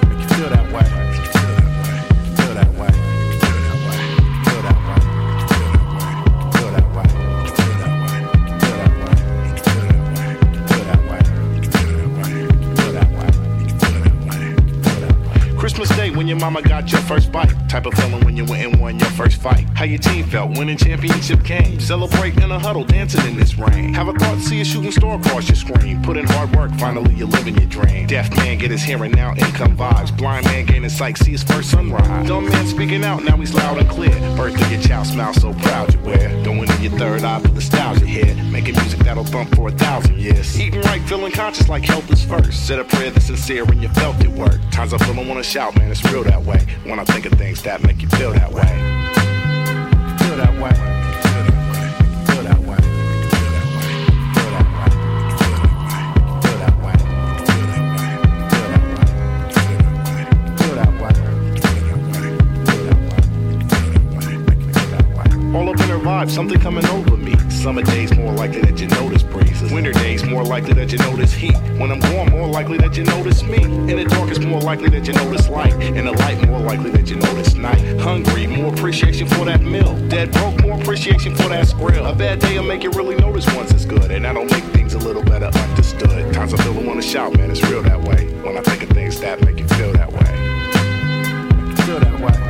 Make 0.08 0.20
you 0.20 0.36
feel 0.36 0.50
that 0.50 0.72
way. 0.72 1.07
When 16.28 16.36
your 16.36 16.44
mama 16.44 16.60
got 16.60 16.92
your 16.92 17.00
first 17.02 17.32
bite. 17.32 17.54
Type 17.70 17.86
of 17.86 17.94
feeling 17.94 18.22
when 18.22 18.36
you 18.36 18.44
went 18.44 18.62
and 18.62 18.78
won 18.78 18.98
your 18.98 19.08
first 19.12 19.40
fight. 19.40 19.64
How 19.74 19.84
your 19.84 19.98
team 19.98 20.26
felt 20.26 20.58
winning 20.58 20.76
championship 20.76 21.42
game. 21.42 21.80
Celebrate 21.80 22.36
in 22.36 22.50
a 22.50 22.58
huddle, 22.58 22.84
dancing 22.84 23.24
in 23.26 23.34
this 23.34 23.56
rain. 23.56 23.94
Have 23.94 24.08
a 24.08 24.12
thought, 24.12 24.38
see 24.40 24.60
a 24.60 24.64
shooting 24.64 24.92
star 24.92 25.18
across 25.18 25.48
your 25.48 25.56
screen. 25.56 26.02
Put 26.02 26.18
in 26.18 26.26
hard 26.26 26.54
work, 26.54 26.70
finally 26.72 27.14
you're 27.14 27.28
living 27.28 27.56
your 27.56 27.68
dream. 27.70 28.06
Deaf 28.06 28.28
man 28.36 28.58
get 28.58 28.70
his 28.70 28.82
hearing 28.82 29.12
now, 29.12 29.30
income 29.36 29.74
vibes. 29.74 30.14
Blind 30.14 30.44
man 30.44 30.66
gaining 30.66 30.90
sight, 30.90 31.16
see 31.16 31.30
his 31.30 31.42
first 31.42 31.70
sunrise. 31.70 32.28
Dumb 32.28 32.44
man 32.46 32.66
speaking 32.66 33.04
out, 33.04 33.24
now 33.24 33.36
he's 33.38 33.54
loud 33.54 33.78
and 33.78 33.88
clear. 33.88 34.12
Birthday 34.36 34.74
your 34.74 34.82
child, 34.82 35.06
smile 35.06 35.32
so 35.32 35.54
proud 35.54 35.94
you 35.94 36.00
wear. 36.00 36.28
Going 36.44 36.70
in 36.70 36.82
your 36.82 36.92
third 36.98 37.24
eye 37.24 37.40
for 37.40 37.48
nostalgia 37.48 38.04
here. 38.04 38.34
Making 38.52 38.74
music 38.74 39.00
that'll 39.00 39.24
bump 39.24 39.54
for 39.54 39.68
a 39.68 39.72
thousand 39.72 40.18
years. 40.18 40.60
Eating 40.60 40.82
right, 40.82 41.00
feeling 41.08 41.32
conscious 41.32 41.70
like 41.70 41.84
health 41.84 42.10
is 42.12 42.22
first. 42.22 42.66
Said 42.66 42.80
a 42.80 42.84
prayer 42.84 43.10
that's 43.10 43.26
sincere 43.26 43.64
when 43.64 43.80
you 43.80 43.88
felt 43.90 44.22
it 44.22 44.30
work. 44.30 44.60
Times 44.70 44.92
I 44.92 44.98
feel 44.98 45.18
I 45.18 45.24
wanna 45.26 45.42
shout, 45.42 45.74
man, 45.76 45.90
it's 45.90 46.04
real 46.04 46.17
feel 46.22 46.32
that 46.32 46.44
way. 46.44 46.58
When 46.84 46.98
I 46.98 47.04
think 47.04 47.26
of 47.26 47.32
things 47.32 47.62
that 47.62 47.82
make 47.84 48.02
you 48.02 48.08
feel 48.08 48.32
that 48.32 48.50
way. 48.52 48.62
Feel 50.18 50.36
that 50.36 50.52
way. 50.60 50.74
Feel 51.22 51.44
that 51.46 51.60
way. 51.68 51.90
Feel 52.26 52.42
that 52.42 52.60
way. 52.66 52.80
Feel 54.34 54.50
that 54.54 54.68
way. 54.74 54.88
Feel 60.58 60.74
that 60.74 60.92
way. 60.98 61.08
Feel 64.72 64.84
that 64.90 65.04
way. 65.14 65.56
All 65.56 65.68
up 65.70 65.80
in 65.80 65.88
her 65.88 65.98
something 66.28 66.60
coming 66.60 66.86
over 66.86 67.16
me 67.16 67.34
Summer 67.58 67.82
days 67.82 68.14
more 68.16 68.32
likely 68.32 68.60
that 68.60 68.78
you 68.78 68.86
notice 68.86 69.24
breezes. 69.24 69.72
Winter 69.72 69.90
days 69.90 70.24
more 70.24 70.44
likely 70.44 70.74
that 70.74 70.92
you 70.92 70.98
notice 70.98 71.32
heat. 71.32 71.56
When 71.76 71.90
I'm 71.90 71.98
gone, 71.98 72.30
more 72.30 72.46
likely 72.46 72.78
that 72.78 72.96
you 72.96 73.02
notice 73.02 73.42
me. 73.42 73.60
In 73.60 73.96
the 73.96 74.04
dark, 74.04 74.30
it's 74.30 74.38
more 74.38 74.60
likely 74.60 74.88
that 74.90 75.08
you 75.08 75.12
notice 75.14 75.48
light. 75.48 75.72
In 75.72 76.04
the 76.04 76.12
light, 76.12 76.46
more 76.46 76.60
likely 76.60 76.90
that 76.90 77.10
you 77.10 77.16
notice 77.16 77.54
night. 77.54 77.80
Hungry, 77.98 78.46
more 78.46 78.72
appreciation 78.72 79.26
for 79.26 79.44
that 79.44 79.60
meal. 79.60 79.96
Dead 80.08 80.30
broke, 80.30 80.62
more 80.62 80.80
appreciation 80.80 81.34
for 81.34 81.48
that 81.48 81.66
grill. 81.76 82.06
A 82.06 82.14
bad 82.14 82.38
day 82.38 82.56
will 82.56 82.64
make 82.64 82.84
you 82.84 82.90
really 82.90 83.16
notice 83.16 83.44
once 83.56 83.72
it's 83.72 83.84
good, 83.84 84.12
and 84.12 84.24
that'll 84.24 84.44
make 84.44 84.64
things 84.72 84.94
a 84.94 84.98
little 84.98 85.24
better 85.24 85.46
understood. 85.46 86.32
Times 86.32 86.54
I 86.54 86.58
feel 86.58 86.78
I 86.78 86.82
wanna 86.84 87.02
shout, 87.02 87.36
man, 87.36 87.50
it's 87.50 87.62
real 87.64 87.82
that 87.82 88.00
way. 88.00 88.26
When 88.44 88.56
I 88.56 88.60
think 88.60 88.84
of 88.84 88.90
things 88.90 89.20
that 89.20 89.44
make 89.44 89.58
you 89.58 89.66
feel 89.66 89.92
that 89.94 90.12
way. 90.12 91.74
Feel 91.84 91.98
that 91.98 92.20
way. 92.20 92.47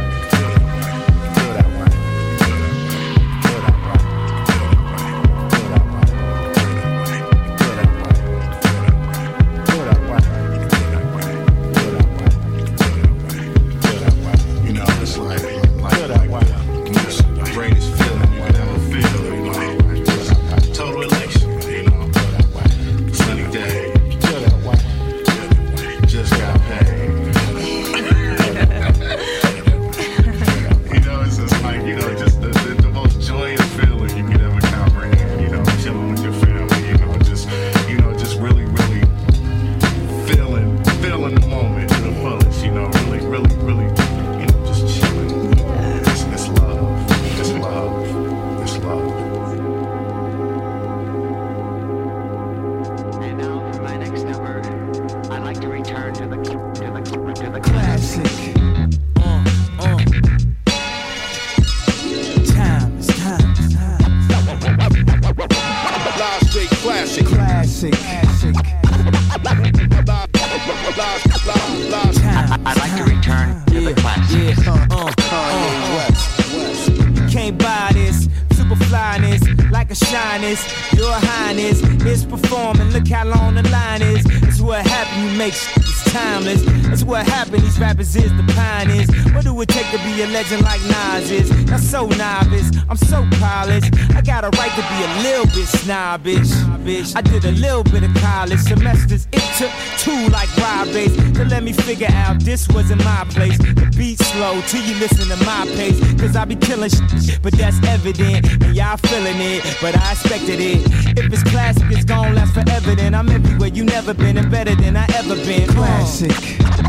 Bitch. 96.19 97.17
I 97.17 97.21
did 97.21 97.45
a 97.45 97.53
little 97.53 97.85
bit 97.85 98.03
of 98.03 98.15
college 98.17 98.61
semesters. 98.61 99.27
It 99.33 99.43
took 99.59 99.71
two 99.99 100.29
like 100.31 100.49
ride 100.57 100.93
base 100.93 101.15
to 101.37 101.45
let 101.45 101.63
me 101.63 101.73
figure 101.73 102.09
out 102.11 102.41
this 102.41 102.69
wasn't 102.69 103.05
my 103.05 103.25
place. 103.31 103.59
The 103.59 103.93
beat 103.97 104.19
slow 104.19 104.61
till 104.69 104.83
you 104.83 104.95
listen 104.97 105.29
to 105.29 105.45
my 105.45 105.67
pace. 105.77 105.99
Cause 106.21 106.37
I 106.37 106.45
be 106.45 106.57
killing 106.57 106.91
shit, 106.91 107.41
but 107.43 107.53
that's 107.55 107.79
evident. 107.87 108.51
And 108.63 108.75
y'all 108.75 108.97
feeling 108.97 109.41
it, 109.41 109.65
but 109.81 109.97
I 109.97 110.13
expected 110.13 110.61
it. 110.61 110.83
If 111.19 111.33
it's 111.33 111.43
classic, 111.45 111.85
it's 111.91 112.05
gon' 112.05 112.35
last 112.35 112.55
forever. 112.55 112.95
Then 112.95 113.15
I'm 113.15 113.29
everywhere 113.29 113.69
you 113.69 113.85
never 113.85 114.15
been 114.15 114.37
and 114.39 114.51
better 114.51 114.75
than 114.75 114.97
I 114.97 115.07
ever 115.15 115.37
been. 115.37 115.69
Classic. 115.69 116.33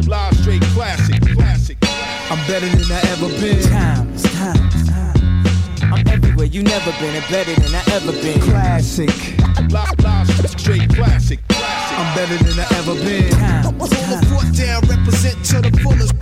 Live 0.07 0.35
straight 0.37 0.61
classic, 0.73 1.21
classic. 1.35 1.77
I'm 2.31 2.37
better 2.47 2.67
than 2.67 2.91
I 2.91 3.01
ever 3.11 3.27
been. 3.39 3.61
Time, 3.63 4.05
time, 4.05 4.13
time. 4.13 4.18
I'm 6.39 6.53
you 6.53 6.63
never 6.63 6.91
been 6.99 7.13
and 7.15 7.29
better 7.29 7.53
than 7.53 7.75
I 7.75 7.83
ever 7.91 8.13
been. 8.13 8.39
Classic. 8.39 9.09
Live, 9.69 9.99
live, 9.99 10.49
straight 10.49 10.89
classic. 10.95 11.39
I'm 11.49 12.15
better 12.15 12.41
than 12.41 12.57
I 12.57 12.67
ever 12.77 12.95
been. 12.95 13.29
Roll 13.77 13.87
the 13.89 14.25
foot 14.29 14.55
down, 14.55 14.81
represent 14.87 15.43
to 15.47 15.59
the 15.59 15.77
fullest. 15.81 16.13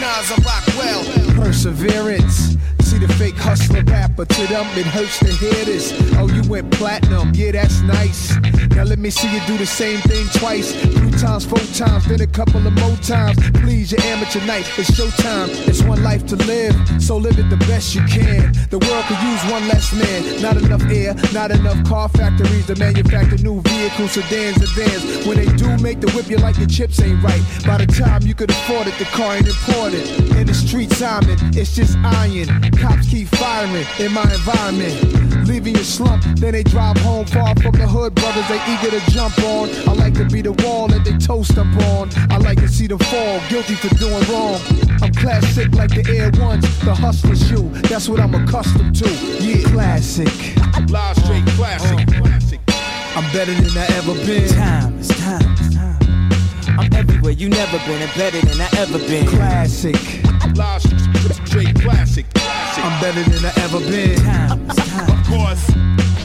Nas, 0.00 0.32
I 0.32 0.36
rock 0.42 0.66
well. 0.78 1.04
Perseverance 1.36 2.56
See 2.92 2.98
the 2.98 3.08
fake 3.14 3.38
hustler 3.38 3.82
rapper, 3.84 4.26
to 4.26 4.46
them 4.48 4.66
it 4.76 4.84
hurts 4.84 5.18
to 5.20 5.32
hear 5.32 5.64
this. 5.64 5.94
Oh, 6.18 6.28
you 6.28 6.42
went 6.46 6.70
platinum, 6.72 7.32
yeah, 7.34 7.52
that's 7.52 7.80
nice. 7.80 8.36
Now 8.76 8.84
let 8.84 8.98
me 8.98 9.08
see 9.08 9.32
you 9.32 9.40
do 9.46 9.56
the 9.56 9.64
same 9.64 10.00
thing 10.02 10.26
twice. 10.34 10.74
Three 10.74 11.10
times, 11.12 11.46
four 11.46 11.64
times, 11.72 12.06
then 12.06 12.20
a 12.20 12.26
couple 12.26 12.66
of 12.66 12.72
more 12.74 12.96
times. 12.96 13.38
Please, 13.62 13.92
your 13.92 14.02
amateur 14.02 14.44
night, 14.44 14.68
it's 14.76 14.90
showtime. 14.90 15.48
It's 15.66 15.82
one 15.82 16.02
life 16.02 16.26
to 16.26 16.36
live, 16.44 16.76
so 17.00 17.16
live 17.16 17.38
it 17.38 17.48
the 17.48 17.56
best 17.64 17.94
you 17.94 18.02
can. 18.04 18.52
The 18.68 18.78
world 18.78 19.04
could 19.08 19.22
use 19.24 19.42
one 19.50 19.66
less 19.68 19.88
man. 19.94 20.42
Not 20.42 20.58
enough 20.58 20.84
air, 20.90 21.14
not 21.32 21.50
enough 21.50 21.82
car 21.88 22.10
factories 22.10 22.66
to 22.66 22.76
manufacture 22.76 23.38
new 23.38 23.62
vehicles, 23.62 24.12
sedans, 24.12 24.58
and 24.58 24.68
vans. 24.76 25.26
When 25.26 25.38
they 25.38 25.48
do 25.56 25.78
make 25.78 26.00
the 26.00 26.10
whip, 26.12 26.28
you 26.28 26.36
like 26.36 26.58
your 26.58 26.68
chips 26.68 27.00
ain't 27.00 27.22
right. 27.22 27.42
By 27.64 27.78
the 27.78 27.86
time 27.86 28.20
you 28.26 28.34
could 28.34 28.50
afford 28.50 28.86
it, 28.86 28.98
the 28.98 29.06
car 29.06 29.36
ain't 29.36 29.48
imported. 29.48 30.04
In 30.36 30.46
the 30.46 30.54
streets, 30.54 31.00
I'm 31.00 31.24
in, 31.30 31.38
it's 31.56 31.74
just 31.74 31.96
iron. 32.04 32.48
Cops 32.82 33.08
keep 33.08 33.28
firing 33.28 33.86
in 34.00 34.12
my 34.12 34.24
environment. 34.24 35.46
Leaving 35.46 35.76
you 35.76 35.84
slump, 35.84 36.24
then 36.36 36.50
they 36.50 36.64
drive 36.64 36.96
home 36.98 37.24
far 37.26 37.54
from 37.62 37.76
the 37.76 37.86
hood. 37.86 38.12
Brothers, 38.16 38.48
they 38.48 38.60
eager 38.66 38.90
to 38.90 39.10
jump 39.12 39.38
on. 39.44 39.70
I 39.88 39.92
like 39.92 40.14
to 40.14 40.24
be 40.24 40.42
the 40.42 40.50
wall 40.64 40.88
that 40.88 41.04
they 41.04 41.16
toast 41.16 41.56
up 41.56 41.66
on. 41.94 42.10
I 42.28 42.38
like 42.38 42.58
to 42.58 42.66
see 42.66 42.88
them 42.88 42.98
fall, 42.98 43.40
guilty 43.48 43.76
for 43.76 43.94
doing 43.94 44.24
wrong. 44.24 44.58
I'm 45.00 45.12
classic 45.14 45.72
like 45.76 45.90
the 45.90 46.04
Air 46.10 46.32
Ones, 46.42 46.64
the 46.80 46.92
hustler 46.92 47.36
shoe. 47.36 47.68
That's 47.88 48.08
what 48.08 48.18
I'm 48.18 48.34
accustomed 48.34 48.96
to. 48.96 49.08
Yeah, 49.38 49.62
classic. 49.70 50.58
I'm 50.74 50.86
live 50.86 51.16
straight 51.18 51.46
classic. 51.54 52.00
Uh, 52.16 52.20
classic. 52.20 52.60
I'm 53.14 53.30
better 53.32 53.54
than 53.54 53.78
I 53.78 53.86
ever 53.94 54.14
been. 54.26 54.48
Time, 54.48 54.98
it's 54.98 55.08
time, 55.20 55.52
it's 55.52 55.74
time. 55.76 56.78
I'm 56.80 56.92
everywhere 56.94 57.32
you 57.32 57.48
never 57.48 57.78
been 57.86 58.02
and 58.02 58.14
better 58.14 58.40
than 58.40 58.60
I 58.60 58.68
ever 58.78 58.98
been. 58.98 59.28
Classic. 59.28 59.94
Live 60.56 60.82
straight 61.46 61.74
classic. 61.80 62.26
I'm 62.78 63.00
better 63.00 63.22
than 63.28 63.44
I 63.44 63.52
ever 63.62 63.80
been. 63.80 64.18
Of 64.70 65.26
course, 65.28 65.68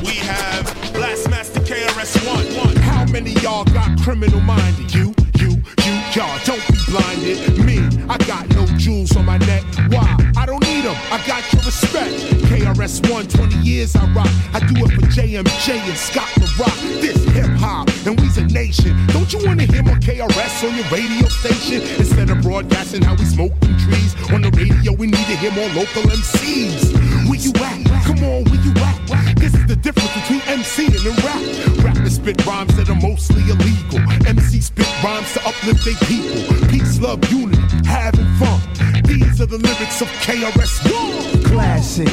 we 0.02 0.16
have 0.24 0.66
Blastmaster 0.94 1.60
KRS-One. 1.66 2.76
How 2.78 3.06
many 3.06 3.32
y'all 3.42 3.66
got 3.66 4.00
criminal 4.02 4.40
minded? 4.40 4.94
You, 4.94 5.14
you, 5.40 5.50
you, 5.86 5.94
y'all. 6.16 6.40
Don't 6.46 6.66
be 6.68 6.78
blinded. 6.88 7.66
Me, 7.66 7.80
I 8.08 8.18
got 8.26 8.48
no 8.56 8.66
jewels 8.78 9.16
on 9.18 9.26
my 9.26 9.38
neck. 9.40 9.64
Why? 9.90 10.16
I 10.38 10.46
don't 10.46 10.64
need 10.64 10.86
them. 10.86 10.96
I 11.12 11.22
got 11.28 11.44
your 11.52 11.64
respect. 11.64 12.16
KRS-One, 12.48 13.28
20 13.28 13.58
years 13.58 13.96
I 13.96 14.06
rock. 14.14 14.30
I 14.54 14.60
do 14.60 14.86
it 14.86 14.92
for 14.94 15.02
JMJ 15.08 15.80
and 15.80 15.98
Scott 15.98 16.30
La 16.40 16.66
Rock. 16.66 16.78
This 17.02 17.24
hip 17.36 17.50
hop, 17.60 17.90
and 18.08 18.20
we's 18.22 18.38
a 18.38 18.46
nation. 18.48 18.96
Don't 19.08 19.32
you 19.34 19.46
wanna 19.46 19.64
hear 19.64 19.84
more 19.84 19.96
KRS 19.96 20.64
on 20.64 20.76
your 20.76 20.88
radio 20.88 21.28
station? 21.28 21.82
Instead 22.00 22.30
of 22.30 22.42
broadcasting 22.42 23.02
how 23.02 23.16
we 23.16 23.26
smoke 23.26 23.60
them 23.60 23.78
trees 23.78 24.16
on 24.32 24.42
the 24.42 24.52
radio, 24.52 24.94
we 24.94 25.08
need 25.08 25.28
to 25.28 25.36
hear 25.38 25.52
more 25.52 25.68
local 25.76 26.04
MCs. 26.04 26.96
Where 27.28 27.40
you 27.40 27.52
at? 27.58 27.84
Come 28.08 28.24
on, 28.24 28.44
where 28.48 28.62
you 28.64 28.72
at? 28.80 29.36
This 29.38 29.54
is 29.54 29.66
the 29.68 29.76
difference 29.76 30.14
between 30.16 30.42
MC 30.48 30.86
and 30.88 31.06
rap. 31.24 31.84
Rappers 31.84 32.16
spit 32.16 32.46
rhymes 32.46 32.76
that 32.78 32.90
are 32.90 33.02
mostly 33.02 33.44
illegal. 33.44 34.00
MC 34.26 34.62
spit 34.62 34.88
rhymes 35.04 35.34
to 35.34 35.42
uplift 35.46 35.84
their 35.84 36.00
people. 36.08 36.68
Peace, 36.70 37.00
love, 37.00 37.20
unity, 37.30 37.62
having 37.86 38.28
fun. 38.40 38.60
These 39.04 39.42
are 39.42 39.48
the 39.48 39.58
lyrics 39.58 40.02
of 40.02 40.08
KRS-One. 40.24 41.44
Classic. 41.44 42.08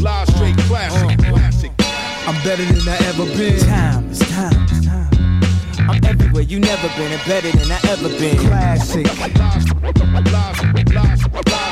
Live 0.00 0.28
straight 0.30 0.58
classic. 0.66 1.18
Uh-huh. 1.20 1.32
Classic. 1.32 1.72
I'm 2.26 2.34
better 2.42 2.64
than 2.64 2.88
I 2.88 2.96
ever 3.08 3.24
been. 3.36 3.58
Time, 3.60 4.10
it's 4.10 4.18
time, 4.30 4.62
it's 4.64 4.86
time. 4.86 5.07
I'm 5.88 6.04
everywhere 6.04 6.42
you 6.42 6.60
never 6.60 6.88
been 6.96 7.12
and 7.12 7.24
better 7.24 7.50
than 7.50 7.72
I 7.72 7.80
ever 7.88 8.08
been. 8.10 8.36
Classic. 8.36 9.06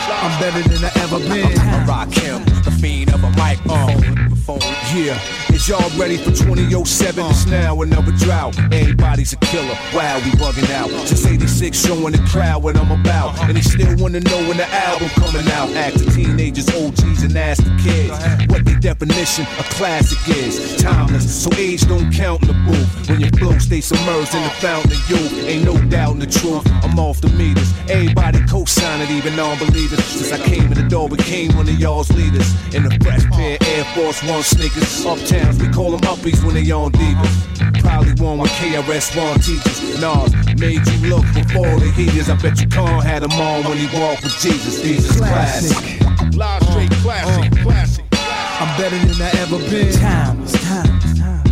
I'm 0.09 0.40
better 0.40 0.62
than 0.68 0.85
I 0.85 0.90
ever 1.02 1.18
been. 1.18 1.59
I 1.59 1.85
rock 1.85 2.11
him, 2.12 2.42
the 2.64 2.70
fiend 2.81 3.12
of 3.12 3.22
a 3.22 3.31
microphone. 3.31 4.61
Yeah, 4.94 5.18
Is 5.57 5.71
y'all 5.71 5.88
ready 5.99 6.19
for 6.19 6.33
2007? 6.33 7.25
It's 7.25 7.47
now 7.47 7.81
another 7.81 8.12
drought. 8.12 8.59
Everybody's 8.71 9.33
a 9.33 9.37
killer. 9.37 9.75
Wow, 9.95 10.19
we 10.19 10.31
bugging 10.33 10.71
out. 10.71 10.90
Since 11.09 11.27
86, 11.27 11.87
showing 11.87 12.12
the 12.12 12.23
crowd 12.29 12.62
what 12.62 12.77
I'm 12.77 12.92
about. 12.92 13.40
And 13.40 13.57
they 13.57 13.62
still 13.62 13.97
wanna 13.97 14.21
know 14.21 14.37
when 14.49 14.59
the 14.59 14.69
album 14.69 15.09
coming 15.16 15.51
out. 15.53 15.71
Ask 15.71 16.05
the 16.05 16.11
teenagers, 16.11 16.69
OGs, 16.69 17.23
and 17.23 17.35
ask 17.38 17.64
the 17.64 17.73
kids 17.83 18.12
what 18.53 18.66
the 18.66 18.77
definition 18.79 19.47
of 19.59 19.64
classic 19.71 20.19
is. 20.37 20.77
Timeless, 20.77 21.25
so 21.25 21.49
age 21.57 21.88
don't 21.88 22.12
count 22.12 22.42
in 22.42 22.49
the 22.49 22.55
booth. 22.69 23.09
When 23.09 23.21
your 23.21 23.31
flow 23.31 23.57
stay 23.57 23.81
submerged 23.81 24.35
in 24.35 24.42
the 24.42 24.51
fountain 24.61 24.92
of 24.92 25.11
youth, 25.11 25.33
ain't 25.49 25.64
no 25.64 25.75
doubt 25.88 26.12
in 26.12 26.19
the 26.19 26.27
truth. 26.27 26.69
I'm 26.85 26.99
off 26.99 27.23
the 27.23 27.31
meters. 27.31 27.73
Everybody 27.88 28.45
co-sign 28.47 29.01
it, 29.01 29.11
even 29.11 29.35
non-believers. 29.35 30.05
Since 30.05 30.33
I 30.33 30.38
came 30.45 30.71
in 30.71 30.75
the 30.75 30.87
door, 30.87 31.09
became 31.09 31.57
one 31.57 31.66
of 31.66 31.81
y'all's 31.81 32.12
leaders. 32.12 32.53
In 32.75 32.83
the 32.83 32.92
fresh 33.03 33.25
pair 33.31 33.57
Air 33.62 33.85
Force 33.95 34.23
One 34.23 34.42
sneakers. 34.42 35.07
Uptowns, 35.46 35.61
we 35.61 35.72
call 35.72 35.90
them 35.90 36.00
uppies 36.00 36.44
when 36.44 36.54
they 36.54 36.70
on 36.70 36.92
divas. 36.92 37.80
Probably 37.80 38.12
one 38.22 38.38
with 38.38 38.50
KRS-One 38.52 39.40
teachers. 39.40 40.00
Nas 40.00 40.61
made 40.61 40.87
you 40.87 41.09
look 41.09 41.24
before 41.35 41.78
the 41.78 41.90
heaters. 41.94 42.28
I 42.28 42.37
bet 42.37 42.61
you 42.61 42.68
Khan 42.68 43.02
had 43.02 43.22
them 43.22 43.32
on 43.32 43.64
when 43.64 43.78
he 43.78 43.87
walked 43.98 44.22
with 44.22 44.37
Jesus. 44.40 44.80
These 44.80 45.11
is 45.11 45.16
classic. 45.16 46.00
Live 46.35 46.62
straight 46.64 46.92
uh, 46.92 47.02
classic, 47.02 47.52
uh. 47.52 47.62
classic. 47.62 48.04
I'm 48.12 48.80
better 48.80 48.98
than 48.98 49.22
I 49.22 49.30
ever 49.40 49.59
been. 49.70 49.92
Times, 49.92 50.52
times, 50.64 51.18
times. 51.18 51.50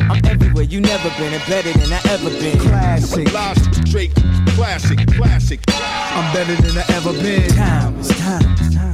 I'm 0.00 0.24
everywhere 0.26 0.64
you 0.64 0.80
never 0.80 1.08
been 1.18 1.32
and 1.32 1.44
better 1.46 1.72
than 1.72 1.92
I 1.92 2.00
ever 2.10 2.30
been. 2.30 2.58
Classic. 2.60 3.32
Live 3.32 3.58
straight 3.88 4.14
classic, 4.54 4.98
classic. 5.14 5.60
I'm 5.68 6.32
better 6.34 6.54
than 6.62 6.78
I 6.78 6.84
ever 6.94 7.12
been. 7.12 7.48
Times, 7.50 8.08
times, 8.18 8.74
times. 8.74 8.93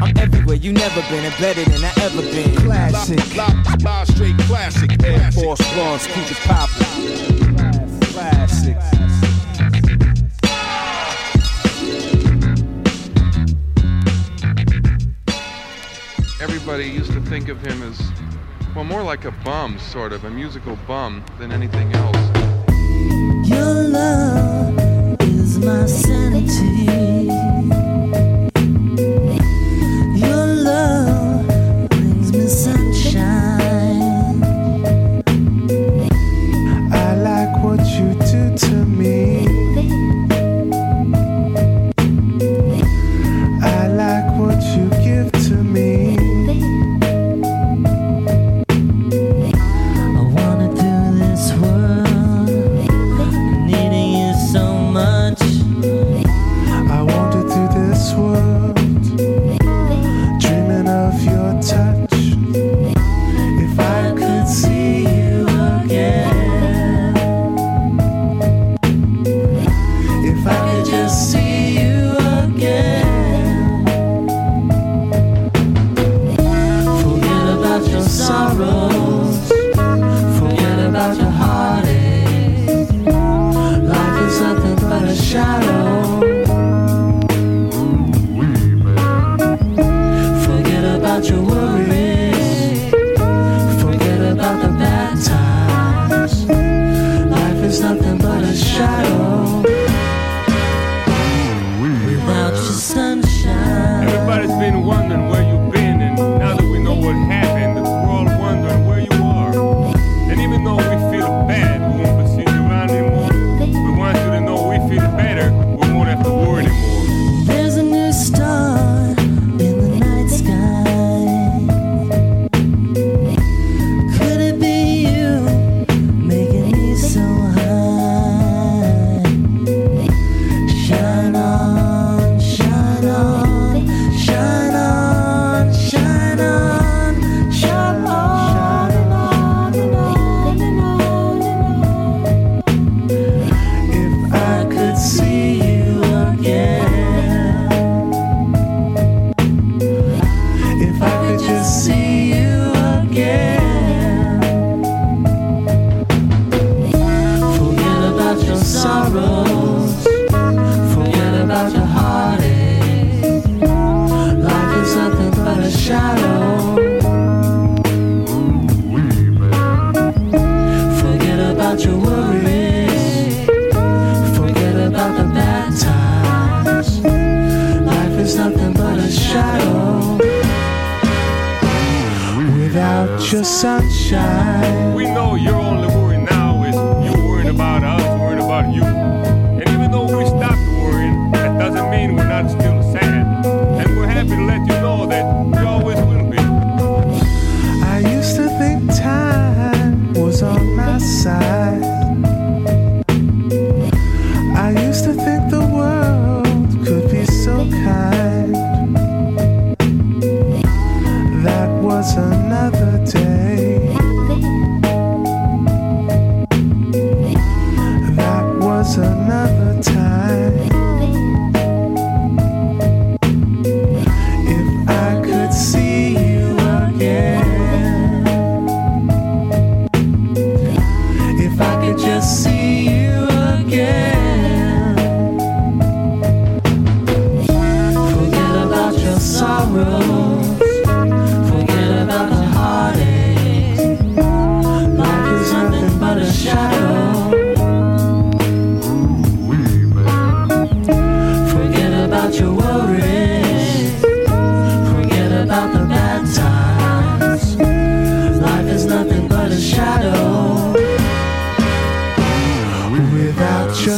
I'm 0.00 0.16
everywhere 0.18 0.56
you 0.56 0.72
never 0.72 1.02
been 1.10 1.24
and 1.24 1.34
better 1.38 1.64
than 1.64 1.84
I 1.84 1.92
ever 2.02 2.22
been. 2.22 2.54
Classic. 2.56 3.18
Live, 3.36 3.66
live, 3.66 3.82
live 3.82 4.08
straight 4.08 4.38
classic, 4.38 5.02
Air. 5.04 5.30
Force 5.32 5.60
Ones, 5.76 6.06
keep 6.06 6.30
it 6.30 6.38
poppin'. 6.44 6.86
Classic. 8.12 8.76
everybody 16.68 16.84
used 16.84 17.12
to 17.12 17.20
think 17.22 17.48
of 17.48 17.58
him 17.62 17.82
as, 17.82 17.98
well, 18.74 18.84
more 18.84 19.02
like 19.02 19.24
a 19.24 19.30
bum, 19.42 19.78
sort 19.78 20.12
of, 20.12 20.24
a 20.24 20.30
musical 20.30 20.76
bum 20.86 21.24
than 21.38 21.50
anything 21.50 21.90
else. 21.94 22.16
Your 23.48 23.88
love 23.88 25.16
is 25.22 25.58
my 25.58 25.86
sanity. 25.86 27.87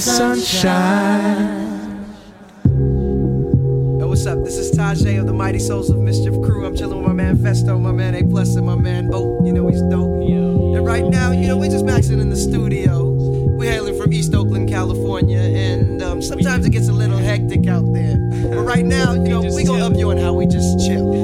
sunshine. 0.00 1.60
Yo, 3.98 4.08
what's 4.08 4.24
up? 4.26 4.42
This 4.44 4.56
is 4.56 4.76
Tajay 4.76 5.20
of 5.20 5.26
the 5.26 5.32
Mighty 5.32 5.58
Souls 5.58 5.90
of 5.90 5.98
Mischief 5.98 6.32
Crew. 6.42 6.64
I'm 6.64 6.74
chilling 6.74 6.98
with 6.98 7.06
my 7.06 7.12
man 7.12 7.36
Festo, 7.36 7.78
my 7.78 7.92
man 7.92 8.14
A 8.14 8.24
Plus, 8.24 8.56
and 8.56 8.64
my 8.66 8.76
man 8.76 9.10
Oh, 9.12 9.44
you 9.44 9.52
know 9.52 9.68
he's 9.68 9.82
dope. 9.82 10.20
And 10.22 10.86
right 10.86 11.04
now, 11.04 11.32
you 11.32 11.46
know, 11.48 11.58
we're 11.58 11.70
just 11.70 11.84
maxing 11.84 12.20
in 12.20 12.30
the 12.30 12.36
studio. 12.36 13.10
We're 13.10 13.70
hailing 13.70 14.00
from 14.00 14.12
East 14.14 14.34
Oakland, 14.34 14.70
California, 14.70 15.38
and 15.38 16.02
um, 16.02 16.22
sometimes 16.22 16.64
it 16.64 16.70
gets 16.70 16.88
a 16.88 16.92
little 16.92 17.18
hectic 17.18 17.66
out 17.66 17.92
there. 17.92 18.16
But 18.16 18.62
right 18.62 18.86
now, 18.86 19.12
you 19.12 19.28
know, 19.28 19.42
we 19.42 19.64
gonna 19.64 19.84
up 19.86 19.96
you 19.96 20.10
on 20.10 20.16
how 20.16 20.32
we 20.32 20.46
just 20.46 20.78
chill. 20.86 21.19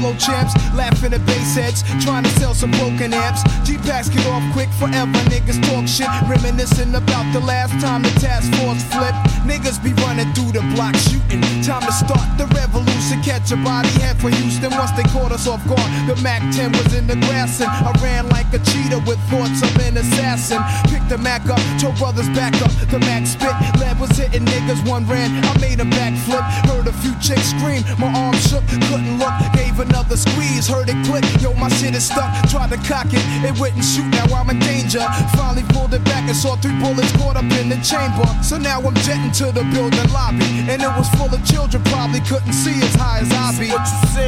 The 0.00 0.12
champs. 0.18 0.54
Laughing 0.74 1.12
at 1.12 1.24
bass 1.26 1.54
heads, 1.54 1.82
trying 2.04 2.24
to 2.24 2.30
sell 2.40 2.54
some 2.54 2.70
broken 2.72 3.12
amps. 3.12 3.42
G-Packs 3.64 4.08
get 4.08 4.26
off 4.26 4.42
quick 4.52 4.68
forever. 4.80 5.18
Niggas 5.28 5.60
talk 5.68 5.86
shit, 5.86 6.08
reminiscing 6.28 6.94
about 6.94 7.30
the 7.32 7.40
last 7.40 7.72
time 7.80 8.02
the 8.02 8.10
task 8.20 8.48
force 8.60 8.82
flipped. 8.92 9.18
Niggas 9.44 9.82
be 9.82 9.92
running 10.02 10.32
through 10.32 10.52
the 10.52 10.64
block 10.74 10.94
shooting. 10.96 11.40
Time 11.62 11.82
to 11.82 11.92
start 11.92 12.26
the 12.38 12.46
revolution. 12.56 13.22
Catch 13.22 13.52
a 13.52 13.56
body 13.56 13.88
head 14.00 14.16
for 14.20 14.30
Houston 14.30 14.70
once 14.70 14.92
they 14.92 15.04
caught 15.14 15.32
us 15.32 15.46
off 15.46 15.62
guard. 15.66 15.90
The 16.08 16.16
Mac 16.22 16.40
10 16.54 16.72
was 16.72 16.94
in 16.94 17.06
the 17.06 17.16
grass 17.26 17.60
and 17.60 17.70
I 17.70 17.92
ran 18.02 18.28
like 18.28 18.52
a 18.52 18.58
cheetah 18.58 19.02
with 19.06 19.20
thoughts 19.28 19.62
of 19.62 19.70
an 19.84 19.96
assassin. 19.96 20.62
Picked 20.88 21.08
the 21.08 21.18
Mac 21.18 21.48
up, 21.48 21.60
told 21.80 21.96
brothers 21.96 22.28
back 22.30 22.54
up. 22.62 22.72
The 22.90 22.98
Mac 23.00 23.26
spit, 23.26 23.54
lead 23.80 23.98
was 24.00 24.10
hitting 24.16 24.44
niggas. 24.44 24.86
One 24.88 25.06
ran, 25.06 25.30
I 25.44 25.58
made 25.60 25.80
a 25.80 25.84
backflip. 25.84 26.42
Heard 26.70 26.86
a 26.86 26.92
few 26.92 27.14
chicks 27.20 27.50
scream, 27.50 27.82
my 27.98 28.12
arm 28.12 28.36
shook, 28.36 28.66
couldn't 28.88 29.18
look. 29.18 29.32
Gave 29.54 29.78
another 29.90 30.16
squeeze, 30.16 30.66
heard 30.68 30.88
it 30.88 30.98
click. 31.04 31.24
Yo, 31.42 31.52
my 31.54 31.68
shit 31.68 31.94
is 31.94 32.06
stuck. 32.06 32.30
Tried 32.48 32.70
to 32.70 32.78
cock 32.86 33.10
it, 33.10 33.22
it 33.44 33.58
wouldn't 33.58 33.84
shoot. 33.84 34.06
Now 34.14 34.26
I'm 34.34 34.48
in 34.50 34.58
danger. 34.58 35.02
Finally 35.34 35.64
pulled 35.74 35.92
it 35.94 36.04
back 36.04 36.28
and 36.28 36.36
saw 36.36 36.56
three 36.56 36.78
bullets 36.78 37.12
caught 37.18 37.36
up 37.36 37.50
in 37.58 37.68
the 37.68 37.78
chamber. 37.82 38.24
So 38.42 38.56
now 38.58 38.80
I'm 38.80 38.94
jetting 39.06 39.32
to 39.42 39.52
the 39.52 39.66
building 39.74 40.10
lobby, 40.12 40.46
and 40.70 40.80
it 40.80 40.92
was 40.94 41.08
full 41.18 41.28
of 41.28 41.42
children. 41.44 41.82
Probably 41.90 42.20
couldn't 42.20 42.54
see 42.54 42.78
as 42.80 42.94
high 42.94 43.20
as 43.20 43.30
I 43.34 43.50
be. 43.58 43.68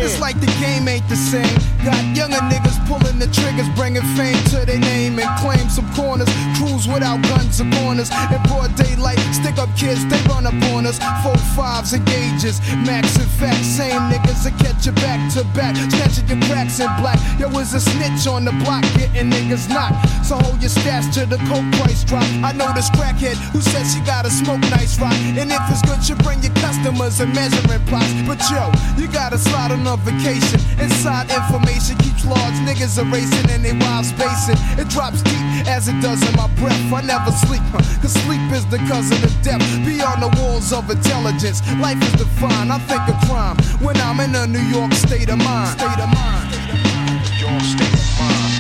It's 0.03 0.19
like 0.21 0.39
the 0.41 0.51
game 0.61 0.89
ain't 0.89 1.09
the 1.09 1.17
same. 1.17 1.57
Got 1.85 2.03
younger 2.15 2.43
niggas 2.51 2.79
pulling 2.87 3.19
the 3.19 3.31
triggers, 3.31 3.69
bringing 3.75 4.07
fame 4.19 4.39
to 4.51 4.67
their 4.67 4.79
name 4.79 5.19
and 5.19 5.31
claim 5.39 5.69
some 5.71 5.89
corners. 5.95 6.29
Cruise 6.59 6.87
without 6.89 7.23
guns 7.23 7.61
or 7.61 7.71
corners. 7.79 8.11
In 8.11 8.43
broad 8.51 8.75
daylight, 8.77 9.19
stick 9.31 9.59
up 9.59 9.71
kids, 9.77 10.05
they 10.07 10.21
run 10.29 10.47
up 10.47 10.59
on 10.75 10.87
us. 10.87 10.99
Four 11.23 11.37
fives 11.55 11.93
and 11.93 12.05
gauges, 12.07 12.61
max 12.87 13.17
and 13.17 13.31
facts. 13.39 13.67
Same 13.67 14.03
niggas 14.11 14.45
that 14.45 14.59
catch 14.59 14.87
you 14.87 14.93
back 14.93 15.21
to 15.35 15.45
back, 15.55 15.77
snatching 15.77 16.27
your 16.29 16.41
cracks 16.49 16.81
in 16.81 16.89
black. 17.01 17.19
Yo, 17.39 17.49
was 17.49 17.75
a 17.75 17.81
snitch 17.81 18.27
on 18.27 18.45
the 18.45 18.53
block, 18.65 18.83
getting 18.97 19.31
niggas 19.31 19.69
knocked. 19.69 19.97
So 20.25 20.37
hold 20.37 20.61
your 20.61 20.71
stash 20.71 21.13
to 21.15 21.27
the 21.27 21.37
coke 21.49 21.67
price 21.81 22.05
drop. 22.05 22.25
I 22.43 22.53
know 22.53 22.73
this 22.75 22.91
crackhead 22.91 23.37
who 23.53 23.61
says 23.61 23.95
she 23.95 24.01
gotta 24.01 24.31
smoke 24.31 24.61
nice 24.73 24.99
rock. 25.01 25.15
And 25.37 25.51
if 25.51 25.63
it's 25.71 25.83
good, 25.83 26.01
you 26.09 26.17
bring 26.25 26.43
your 26.43 26.55
customers 26.55 27.21
and 27.21 27.35
measuring 27.35 27.85
plots. 27.87 28.13
But 28.27 28.41
yo, 28.51 28.71
you 28.97 29.09
gotta 29.09 29.39
slide 29.39 29.73
on 29.73 29.87
a 29.87 29.97
vacation. 29.97 30.61
Inside 30.81 31.31
information 31.31 31.97
keeps 31.99 32.25
large 32.25 32.57
niggas 32.67 32.99
erasing 32.99 33.51
and 33.51 33.65
they 33.65 33.73
wild 33.73 34.07
spacing. 34.07 34.57
It 34.79 34.89
drops 34.89 35.23
deep 35.23 35.45
as 35.67 35.89
it 35.89 35.99
does 36.01 36.23
in 36.29 36.35
my 36.37 36.49
breath. 36.57 36.81
I 36.93 37.01
never 37.03 37.33
sleep, 37.33 37.63
huh, 37.73 37.83
cause 38.01 38.13
sleep 38.25 38.41
is 38.53 38.67
the 38.67 38.79
cousin 38.89 39.23
of 39.23 39.33
death. 39.43 39.63
Beyond 39.85 40.23
the 40.23 40.31
walls 40.41 40.73
of 40.73 40.89
intelligence, 40.91 41.61
life 41.81 42.01
is 42.03 42.13
defined. 42.13 42.73
I 42.73 42.79
think 42.89 43.03
of 43.09 43.17
crime 43.29 43.57
when 43.81 43.97
I'm 43.99 44.21
in 44.21 44.35
a 44.35 44.47
New 44.47 44.67
York 44.73 44.93
state 44.93 45.29
mind. 45.45 45.79
State 45.79 46.01
of 46.01 46.09
mind. 46.09 46.49
Your 47.41 47.61
state 47.61 47.95
of 47.95 48.07
mind. 48.19 48.53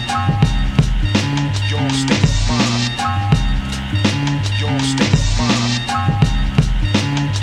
Your 1.70 1.88
state 1.90 2.24
of 2.24 2.36
mind. 2.48 2.82
Your 4.60 4.78
state 4.80 5.14
of 5.14 5.26
mind. 5.38 5.72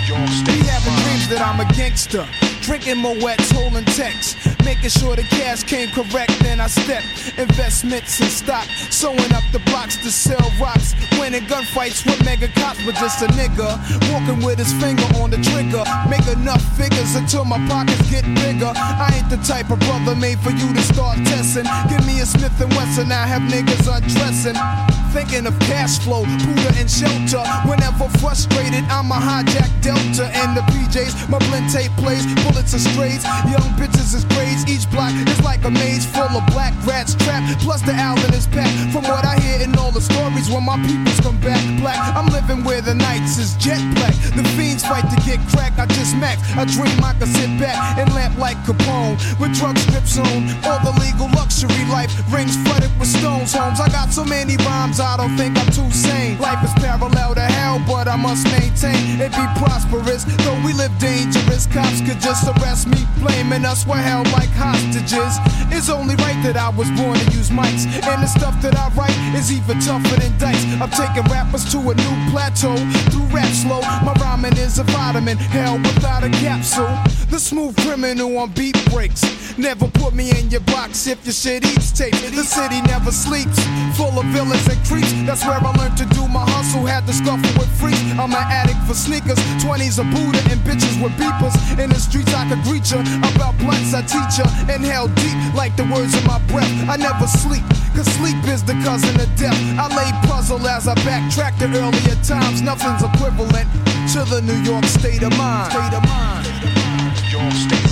Your 0.08 0.26
state 0.28 0.60
Be 0.60 0.66
having 0.66 0.96
dreams 1.04 1.26
that 1.28 1.40
I'm 1.40 1.60
a 1.60 1.64
gangster. 1.72 2.24
Drinking 2.62 2.98
Moet's, 2.98 3.50
holding 3.50 3.84
texts. 3.84 4.36
Making 4.64 4.90
sure 4.90 5.16
the 5.16 5.22
cash 5.22 5.62
came 5.64 5.88
correct, 5.90 6.38
then 6.40 6.60
I 6.60 6.66
step. 6.66 7.02
Investments 7.38 8.20
in 8.20 8.28
stock. 8.28 8.64
Sewing 8.90 9.32
up 9.32 9.44
the 9.52 9.60
blocks 9.70 9.96
to 9.98 10.10
sell 10.10 10.52
rocks. 10.60 10.94
Winning 11.18 11.44
gunfights 11.46 12.04
with 12.04 12.22
mega 12.24 12.48
cops, 12.48 12.84
but 12.84 12.94
just 12.96 13.22
a 13.22 13.26
nigga. 13.38 13.80
Walking 14.12 14.44
with 14.44 14.58
his 14.58 14.72
finger 14.74 15.04
on 15.20 15.30
the 15.30 15.38
trigger. 15.38 15.84
Make 16.08 16.26
enough 16.28 16.62
figures 16.76 17.14
until 17.14 17.44
my 17.44 17.58
pockets 17.66 18.08
get 18.10 18.24
bigger. 18.36 18.72
I 18.76 19.10
ain't 19.16 19.30
the 19.30 19.38
type 19.38 19.70
of 19.70 19.80
brother 19.80 20.14
made 20.14 20.38
for 20.40 20.50
you 20.50 20.72
to 20.72 20.82
start 20.82 21.18
testing. 21.26 21.64
Give 21.88 22.04
me 22.06 22.20
a 22.20 22.26
Smith 22.26 22.60
and 22.60 22.70
Wesson, 22.74 23.10
I 23.10 23.26
have 23.26 23.42
niggas 23.42 23.88
undressing. 23.88 24.99
Thinking 25.10 25.44
of 25.46 25.58
cash 25.66 25.98
flow, 25.98 26.22
Buddha 26.22 26.70
and 26.78 26.88
shelter. 26.88 27.42
Whenever 27.66 28.06
frustrated, 28.22 28.86
I'm 28.86 29.10
a 29.10 29.18
hijack 29.18 29.66
Delta 29.82 30.30
and 30.30 30.56
the 30.56 30.62
PJs. 30.70 31.28
My 31.28 31.38
blend 31.50 31.66
tape 31.66 31.90
plays, 31.98 32.22
bullets 32.46 32.74
are 32.74 32.78
strays. 32.78 33.26
Young 33.50 33.66
bitches 33.74 34.14
is 34.14 34.24
grades. 34.30 34.62
Each 34.70 34.88
block 34.90 35.10
is 35.26 35.42
like 35.42 35.64
a 35.64 35.70
maze 35.70 36.06
full 36.06 36.30
of 36.30 36.46
black 36.54 36.74
rats 36.86 37.16
trapped. 37.26 37.58
Plus 37.58 37.82
the 37.82 37.92
Allen 37.92 38.32
is 38.34 38.46
packed. 38.46 38.70
From 38.94 39.02
what 39.02 39.26
I 39.26 39.34
hear 39.40 39.58
in 39.60 39.74
all 39.78 39.90
the 39.90 40.00
stories, 40.00 40.48
when 40.48 40.64
my 40.64 40.78
peoples 40.86 41.18
come 41.20 41.40
back 41.40 41.58
black, 41.80 41.98
I'm 42.14 42.26
living 42.30 42.62
where 42.62 42.80
the 42.80 42.94
nights 42.94 43.36
is 43.38 43.56
jet 43.56 43.82
black. 43.98 44.14
The 44.38 44.46
fiends 44.54 44.86
fight 44.86 45.10
to 45.10 45.18
get 45.26 45.42
crack. 45.50 45.74
I 45.76 45.86
just 45.86 46.14
max. 46.16 46.38
I 46.54 46.64
dream 46.70 47.02
I 47.02 47.14
could 47.18 47.34
sit 47.34 47.50
back 47.58 47.98
and 47.98 48.06
lamp 48.14 48.38
like 48.38 48.58
Capone 48.62 49.18
with 49.40 49.58
drug 49.58 49.76
strips 49.78 50.18
on. 50.18 50.46
All 50.62 50.78
the 50.86 50.94
legal 51.02 51.26
luxury 51.34 51.84
life 51.90 52.14
rings 52.30 52.54
flooded 52.62 52.94
with 53.00 53.08
stones. 53.08 53.52
Homes. 53.52 53.80
I 53.80 53.88
got 53.88 54.12
so 54.12 54.24
many 54.24 54.56
rhymes. 54.58 54.99
I 55.00 55.16
don't 55.16 55.36
think 55.36 55.56
I'm 55.56 55.72
too 55.72 55.90
sane. 55.90 56.38
Life 56.38 56.62
is 56.62 56.72
parallel 56.74 57.34
to 57.34 57.40
hell, 57.40 57.80
but 57.86 58.06
I 58.06 58.16
must 58.16 58.44
maintain 58.52 59.20
it 59.20 59.32
be 59.32 59.46
prosperous. 59.56 60.24
Though 60.44 60.60
we 60.64 60.72
live 60.72 60.92
dangerous, 60.98 61.66
cops 61.66 62.00
could 62.00 62.20
just 62.20 62.46
arrest 62.46 62.86
me, 62.86 62.98
blaming 63.18 63.64
us 63.64 63.86
we're 63.86 63.96
held 63.96 64.30
like 64.32 64.50
hostages. 64.50 65.40
It's 65.72 65.88
only 65.88 66.16
right 66.16 66.40
that 66.44 66.56
I 66.56 66.68
was 66.68 66.90
born 66.92 67.18
to 67.18 67.24
use 67.32 67.50
mics, 67.50 67.86
and 67.86 68.22
the 68.22 68.26
stuff 68.26 68.60
that 68.62 68.76
I 68.76 68.88
write 68.94 69.16
is 69.34 69.50
even 69.50 69.80
tougher 69.80 70.20
than 70.20 70.36
dice. 70.38 70.64
I'm 70.80 70.90
taking 70.90 71.24
rappers 71.32 71.64
to 71.72 71.78
a 71.78 71.94
new 71.94 72.14
plateau 72.30 72.76
through 73.10 73.28
rap 73.32 73.52
slow. 73.52 73.80
My 74.04 74.12
rhyming 74.20 74.56
is 74.58 74.78
a 74.78 74.84
vitamin, 74.84 75.38
hell 75.38 75.78
without 75.78 76.24
a 76.24 76.30
capsule. 76.30 76.92
The 77.30 77.38
smooth 77.38 77.76
criminal 77.78 78.36
on 78.38 78.52
beat 78.52 78.76
breaks. 78.90 79.22
Never 79.56 79.88
put 79.88 80.14
me 80.14 80.30
in 80.38 80.50
your 80.50 80.62
box 80.62 81.06
if 81.06 81.24
your 81.24 81.32
shit 81.32 81.64
eats 81.64 81.92
tape. 81.92 82.14
The 82.14 82.44
city 82.44 82.80
never 82.82 83.12
sleeps, 83.12 83.58
full 83.96 84.18
of 84.18 84.24
villains 84.26 84.66
and 84.66 84.82
creeps. 84.90 85.14
That's 85.22 85.46
where 85.46 85.54
I 85.54 85.70
learned 85.78 85.96
to 86.02 86.06
do 86.10 86.26
my 86.26 86.42
hustle. 86.50 86.84
Had 86.84 87.06
to 87.06 87.14
scuffle 87.14 87.54
with 87.54 87.70
freaks. 87.78 88.02
I'm 88.18 88.34
an 88.34 88.46
addict 88.50 88.82
for 88.90 88.94
sneakers, 88.94 89.38
20s 89.62 90.02
of 90.02 90.10
Buddha 90.10 90.42
and 90.50 90.58
bitches 90.66 90.98
with 90.98 91.14
beepers. 91.14 91.54
In 91.78 91.88
the 91.88 92.00
streets 92.02 92.34
I 92.34 92.48
could 92.50 92.62
greet 92.66 92.90
ya. 92.90 92.98
About 93.30 93.54
blunts 93.62 93.94
I 93.94 94.02
teach 94.02 94.42
ya. 94.42 94.46
Inhale 94.66 95.08
deep 95.22 95.38
like 95.54 95.76
the 95.78 95.86
words 95.86 96.12
in 96.18 96.26
my 96.26 96.42
breath. 96.50 96.72
I 96.90 96.96
never 96.98 97.30
sleep, 97.30 97.62
cause 97.94 98.10
sleep 98.18 98.42
is 98.50 98.66
the 98.66 98.74
cousin 98.82 99.14
of 99.14 99.30
death. 99.38 99.58
I 99.78 99.86
lay 99.94 100.10
puzzle 100.26 100.66
as 100.66 100.88
I 100.88 100.94
backtrack 101.06 101.58
to 101.62 101.66
earlier 101.70 102.18
times. 102.26 102.60
Nothing's 102.60 103.02
equivalent 103.06 103.70
to 104.12 104.26
the 104.26 104.42
New 104.42 104.58
York 104.66 104.84
state 104.84 105.22
of 105.22 105.32
mind. 105.38 105.70
State 105.70 105.94
of 105.94 106.02
mind. 106.10 106.46
State 106.46 106.66
of 106.66 106.74
mind. 106.74 107.89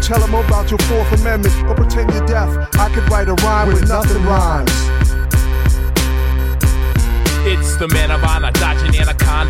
Tell 0.00 0.20
him 0.20 0.34
about 0.34 0.70
your 0.70 0.78
Fourth 0.80 1.12
Amendment, 1.20 1.54
or 1.68 1.74
pretend 1.74 2.10
you're 2.12 2.26
deaf. 2.26 2.48
I 2.78 2.88
could 2.92 3.08
write 3.10 3.28
a 3.28 3.34
rhyme 3.34 3.68
with 3.68 3.88
nothing 3.88 4.22
rhymes. 4.24 4.72
It's 7.42 7.76
the 7.76 7.88
man 7.88 8.10
of 8.10 8.22
honor, 8.24 8.52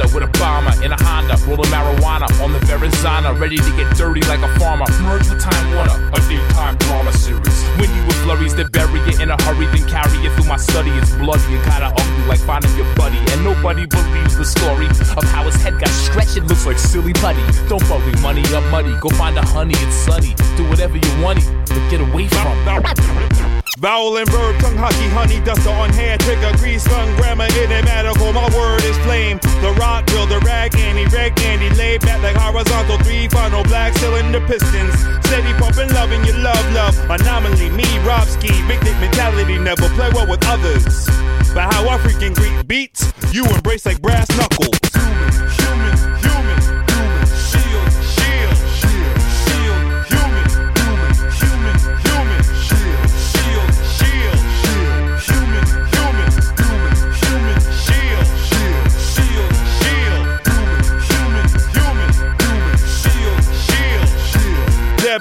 anaconda 0.00 0.14
with 0.14 0.24
a 0.24 0.38
bomber 0.38 0.84
in 0.84 0.92
a 0.92 1.02
Honda, 1.02 1.36
rolling 1.46 1.70
marijuana 1.70 2.28
on 2.42 2.52
the 2.52 2.58
Verizana, 2.60 3.38
ready 3.38 3.56
to 3.56 3.70
get 3.76 3.96
dirty 3.96 4.20
like 4.28 4.40
a 4.40 4.58
farmer. 4.58 4.86
Merge 5.02 5.28
with 5.28 5.40
Time 5.40 5.74
Warner, 5.74 6.10
a 6.12 6.20
daytime 6.28 6.76
drama 6.78 7.12
series. 7.12 7.62
When 7.78 7.88
you 7.94 8.02
with 8.06 8.16
flurries, 8.22 8.54
they 8.54 8.64
bury 8.64 9.00
it 9.08 9.20
in 9.20 9.30
a 9.30 9.42
hurry, 9.42 9.66
then 9.66 9.88
carry 9.88 10.18
it 10.26 10.32
through 10.34 10.48
my 10.48 10.56
study. 10.56 10.90
It's 10.90 11.12
bloody 11.16 11.54
and 11.54 11.64
kinda 11.64 11.92
ugly, 11.92 12.26
like 12.28 12.40
finding 12.40 12.74
your 12.76 12.88
buddy. 12.94 13.18
And 13.32 13.44
nobody 13.44 13.86
believes 13.86 14.36
the 14.36 14.44
story 14.44 14.86
of 15.16 15.24
how 15.32 15.44
his 15.44 15.56
head 15.56 15.78
got 15.78 15.90
stretched. 15.90 16.36
It 16.36 16.44
looks 16.44 16.66
like 16.66 16.78
silly 16.78 17.12
putty. 17.12 17.42
Don't 17.68 17.82
fuck 17.84 18.04
with 18.04 18.20
money 18.22 18.42
up 18.54 18.64
muddy. 18.70 18.94
Go 19.00 19.08
find 19.10 19.36
a 19.38 19.44
honey, 19.44 19.74
it's 19.78 19.96
sunny. 19.96 20.34
Do 20.56 20.64
whatever 20.68 20.96
you 20.96 21.12
want, 21.22 21.40
but 21.66 21.82
get 21.90 22.00
away 22.00 22.28
from. 22.28 22.50
Vowel 23.80 24.18
and 24.18 24.28
verb, 24.28 24.60
tongue 24.60 24.76
hockey, 24.76 25.08
honey 25.08 25.40
duster 25.40 25.70
on 25.70 25.88
hair 25.96 26.18
trigger, 26.18 26.52
grease 26.58 26.86
gun 26.86 27.16
grammar, 27.16 27.48
enigmatical. 27.48 28.30
My 28.34 28.44
word 28.54 28.84
is 28.84 28.96
flame. 29.08 29.38
The 29.64 29.72
rock 29.80 30.04
the 30.04 30.38
rag 30.44 30.76
Andy, 30.76 31.06
rag 31.16 31.32
Andy, 31.40 31.74
laid 31.76 32.02
back 32.02 32.20
like 32.20 32.36
horizontal 32.36 32.98
three 32.98 33.26
final 33.28 33.64
black 33.64 33.94
cylinder 33.94 34.44
pistons. 34.44 34.92
Steady 35.24 35.54
pumping, 35.56 35.88
loving 35.96 36.22
your 36.26 36.36
love, 36.44 36.60
love. 36.74 36.92
Anomaly, 37.08 37.70
me, 37.70 37.88
Rob 38.04 38.28
Ski, 38.28 38.52
big 38.68 38.84
dick 38.84 39.00
mentality, 39.00 39.56
never 39.56 39.88
play 39.96 40.10
well 40.12 40.28
with 40.28 40.44
others. 40.44 41.06
But 41.54 41.72
how 41.72 41.88
I 41.88 41.96
freaking 42.04 42.34
greet 42.34 42.68
beats, 42.68 43.10
you 43.32 43.46
embrace 43.46 43.86
like 43.86 44.02
brass 44.02 44.28
knuckles. 44.36 44.76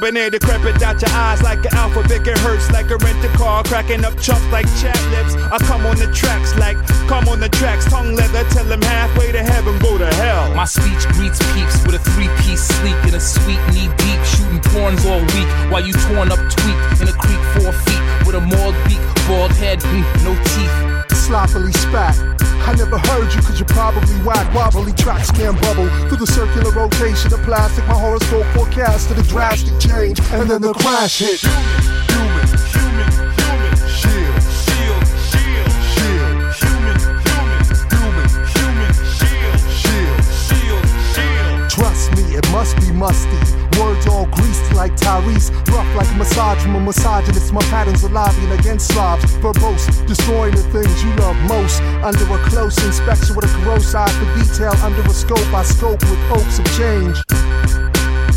Shield. 0.09 0.31
Debonair 0.31 0.31
decrepit 0.31 0.81
out 0.81 1.01
your 1.01 1.11
eyes 1.11 1.41
like 1.41 1.59
an 1.59 1.73
alphabet. 1.73 2.27
It 2.27 2.37
hurts 2.39 2.71
like 2.71 2.89
a 2.89 2.97
rented 2.97 3.31
car, 3.31 3.63
cracking 3.63 4.03
up 4.05 4.19
chunks 4.19 4.45
like 4.51 4.65
chap 4.81 4.97
lips. 5.11 5.35
I 5.35 5.57
come 5.59 5.85
on 5.85 5.97
the 5.97 6.11
tracks 6.11 6.55
like 6.57 6.77
come 7.07 7.27
on 7.27 7.39
the 7.39 7.49
tracks, 7.49 7.85
tongue 7.85 8.15
leather. 8.15 8.43
Tell 8.49 8.65
them 8.65 8.81
halfway 8.81 9.31
to 9.31 9.43
heaven, 9.43 9.77
go 9.79 9.97
to 9.97 10.07
hell. 10.15 10.53
My 10.55 10.65
speech 10.65 11.07
greets 11.13 11.39
peeps 11.53 11.85
with 11.85 11.95
a 11.95 11.99
three-piece 12.13 12.61
sleek 12.61 12.97
and 13.05 13.15
a 13.15 13.19
sweet 13.19 13.61
knee 13.73 13.89
deep, 13.97 14.21
shooting 14.25 14.61
porns 14.71 15.05
all 15.05 15.21
week 15.35 15.49
while 15.71 15.85
you 15.85 15.93
torn 15.93 16.31
up 16.31 16.39
tweak 16.49 16.79
in 17.01 17.07
a 17.07 17.13
creek 17.13 17.41
four 17.57 17.71
feet 17.71 18.03
with 18.25 18.35
a 18.35 18.41
mauled 18.41 18.75
beak, 18.87 19.01
bald 19.27 19.51
head, 19.51 19.79
mm, 19.79 20.03
no 20.23 20.33
teeth. 20.35 20.98
Sloppily 21.29 21.71
spat. 21.73 22.17
I 22.65 22.73
never 22.73 22.97
heard 22.97 23.31
you 23.31 23.39
cause 23.43 23.59
you're 23.59 23.67
probably 23.67 24.15
whack. 24.25 24.51
Wobbly 24.51 24.93
track 24.93 25.23
scan 25.23 25.53
bubble 25.61 25.87
through 26.09 26.17
the 26.17 26.25
circular 26.25 26.71
rotation 26.71 27.31
of 27.31 27.39
plastic. 27.43 27.85
My 27.85 27.93
horoscope 27.93 28.47
forecasted 28.55 29.19
a 29.19 29.21
drastic 29.21 29.77
change, 29.79 30.19
and 30.33 30.49
then 30.49 30.63
the 30.63 30.73
crash 30.73 31.19
hit. 31.19 31.41
Human, 31.41 32.49
human, 32.73 33.13
human, 33.37 33.77
shield, 33.85 34.41
shield, 34.41 35.05
shield, 35.29 35.69
shield, 35.93 36.49
human, 36.57 36.97
human, 36.97 37.77
human, 37.93 38.29
human, 38.49 38.89
shield, 39.13 39.61
shield, 39.69 40.25
shield, 40.33 40.85
shield. 41.13 41.69
Trust 41.69 42.09
me, 42.17 42.18
it 42.39 42.51
must 42.51 42.75
be 42.79 42.91
musty. 42.91 43.37
Words 43.79 44.07
all 44.07 44.25
greased 44.27 44.73
like 44.73 44.95
Tyrese, 44.95 45.51
rough 45.67 45.89
like 45.95 46.09
a 46.09 46.17
massage 46.17 46.61
from 46.63 46.75
a 46.75 46.79
misogynist. 46.79 47.53
My 47.53 47.61
patterns 47.73 48.03
are 48.03 48.09
lobbying 48.09 48.51
against 48.51 48.91
slobs, 48.93 49.25
verbose, 49.43 49.85
destroying 50.07 50.55
the 50.55 50.63
things 50.73 51.03
you 51.03 51.11
love 51.15 51.35
most. 51.47 51.81
Under 52.03 52.23
a 52.23 52.39
close 52.49 52.77
inspection 52.85 53.35
with 53.35 53.45
a 53.45 53.51
corrosive 53.59 53.95
eye 53.95 54.11
for 54.17 54.27
detail, 54.39 54.73
under 54.83 55.01
a 55.01 55.13
scope, 55.13 55.53
I 55.53 55.63
scope 55.63 56.01
with 56.09 56.21
hopes 56.31 56.59
of 56.59 56.65
change. 56.77 57.88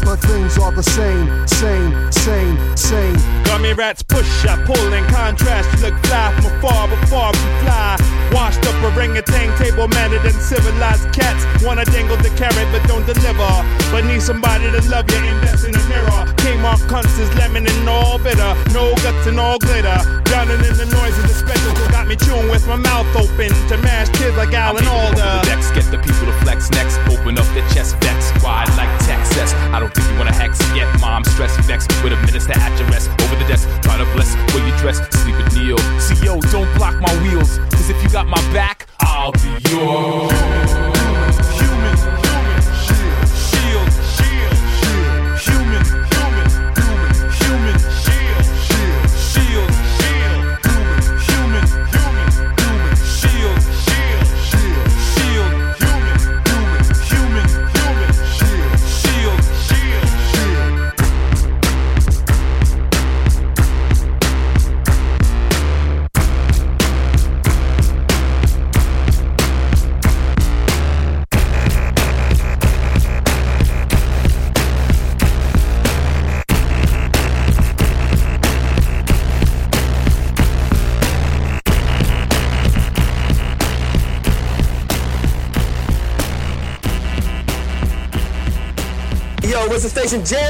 But 0.04 0.18
things 0.20 0.58
are 0.58 0.72
the 0.72 0.82
same, 0.82 1.26
same, 1.46 2.12
same, 2.12 2.76
same. 2.76 3.16
Gummy 3.44 3.72
rats 3.72 4.02
push, 4.02 4.44
I 4.44 4.56
pull 4.64 4.92
in 4.92 5.04
contrast. 5.08 5.68
You 5.76 5.90
look 5.90 5.96
fly 6.06 6.32
from 6.36 6.46
afar, 6.46 6.88
but 6.88 7.02
far 7.08 7.32
from 7.32 7.52
fly. 7.62 7.96
Washed 8.32 8.64
up 8.66 8.82
orangutan, 8.82 9.56
table 9.58 9.88
mannered 9.88 10.24
and 10.24 10.34
civilized 10.34 11.12
cats. 11.12 11.44
Wanna 11.64 11.84
dangle 11.84 12.16
the 12.16 12.30
carrot, 12.40 12.68
but 12.72 12.82
don't 12.88 13.06
deliver. 13.06 13.52
But 13.92 14.04
need 14.04 14.22
somebody 14.22 14.70
to 14.70 14.80
love 14.88 15.10
you, 15.10 15.20
invest 15.20 15.66
in 15.68 15.74
a 15.74 15.84
mirror. 15.88 16.22
Kmart 16.42 16.80
cunts 16.88 17.18
is 17.20 17.28
lemon 17.36 17.66
and 17.66 17.88
all 17.88 18.18
bitter. 18.18 18.52
No 18.72 18.94
guts 19.04 19.26
and 19.26 19.38
all 19.38 19.58
glitter. 19.58 19.98
Drowning 20.24 20.64
in 20.64 20.74
the 20.80 20.88
noise 20.96 21.16
of 21.18 21.28
the 21.28 21.36
spectacle 21.36 21.88
got 21.92 22.08
me 22.08 22.16
chewing 22.16 22.48
with 22.48 22.66
my 22.66 22.76
mouth 22.76 23.06
open 23.14 23.52
to 23.68 23.76
mash 23.84 24.08
kids 24.16 24.36
like 24.36 24.54
Alan 24.54 24.86
Over 24.86 25.14
the 25.14 25.22
Alda. 25.22 25.44
decks, 25.44 25.70
get 25.72 25.84
the 25.92 25.98
people 25.98 26.26
to 26.26 26.36
flex 26.40 26.70
next. 26.70 26.96
Open 27.12 27.38
up 27.38 27.46
their 27.52 27.68
chest 27.68 27.96
vex. 28.00 28.32
Wide 28.42 28.68
like 28.80 28.90
Texas. 29.04 29.52
I 29.74 29.78
don't 29.78 29.91
think 29.92 30.10
you 30.10 30.18
wanna 30.18 30.34
hex 30.34 30.58
yet. 30.74 30.88
Mom 31.00 31.24
stress 31.24 31.56
vex 31.66 31.86
with 32.02 32.12
a 32.12 32.20
minister 32.26 32.52
at 32.52 32.78
your 32.78 32.88
rest. 32.88 33.21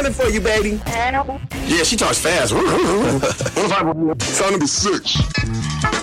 Station 0.03 0.13
jamming 0.13 0.13
for 0.13 0.29
you, 0.29 0.41
baby? 0.41 0.81
Yeah, 1.67 1.83
she 1.85 1.97
talks 1.97 2.19
fast. 2.19 2.51
Sound 4.21 4.51
number 4.51 4.67
six. 4.67 6.02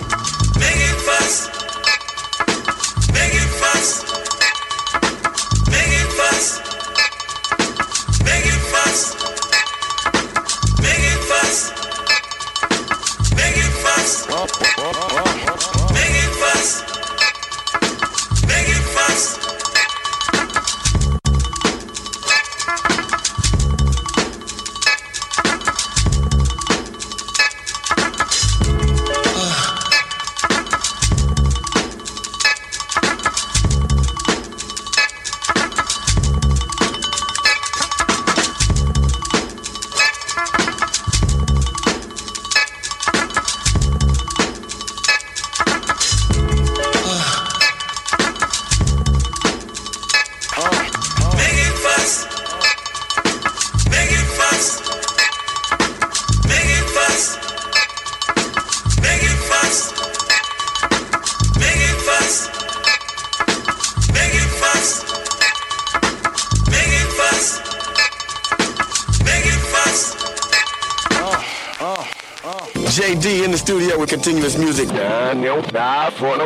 Rock 76.20 76.38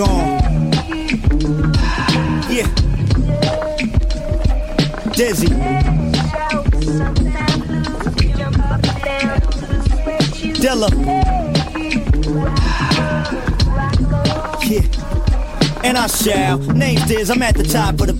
on. 0.00 0.26
Yeah. 2.48 2.68
Dizzy. 5.12 5.48
Dilla. 10.56 10.88
Yeah. 14.64 14.82
And 15.84 15.98
I 15.98 16.06
shall. 16.06 16.58
Name's 16.58 17.06
Diz, 17.06 17.28
I'm 17.30 17.42
at 17.42 17.56
the 17.56 17.64
top 17.64 18.00
of 18.00 18.06
the 18.06 18.11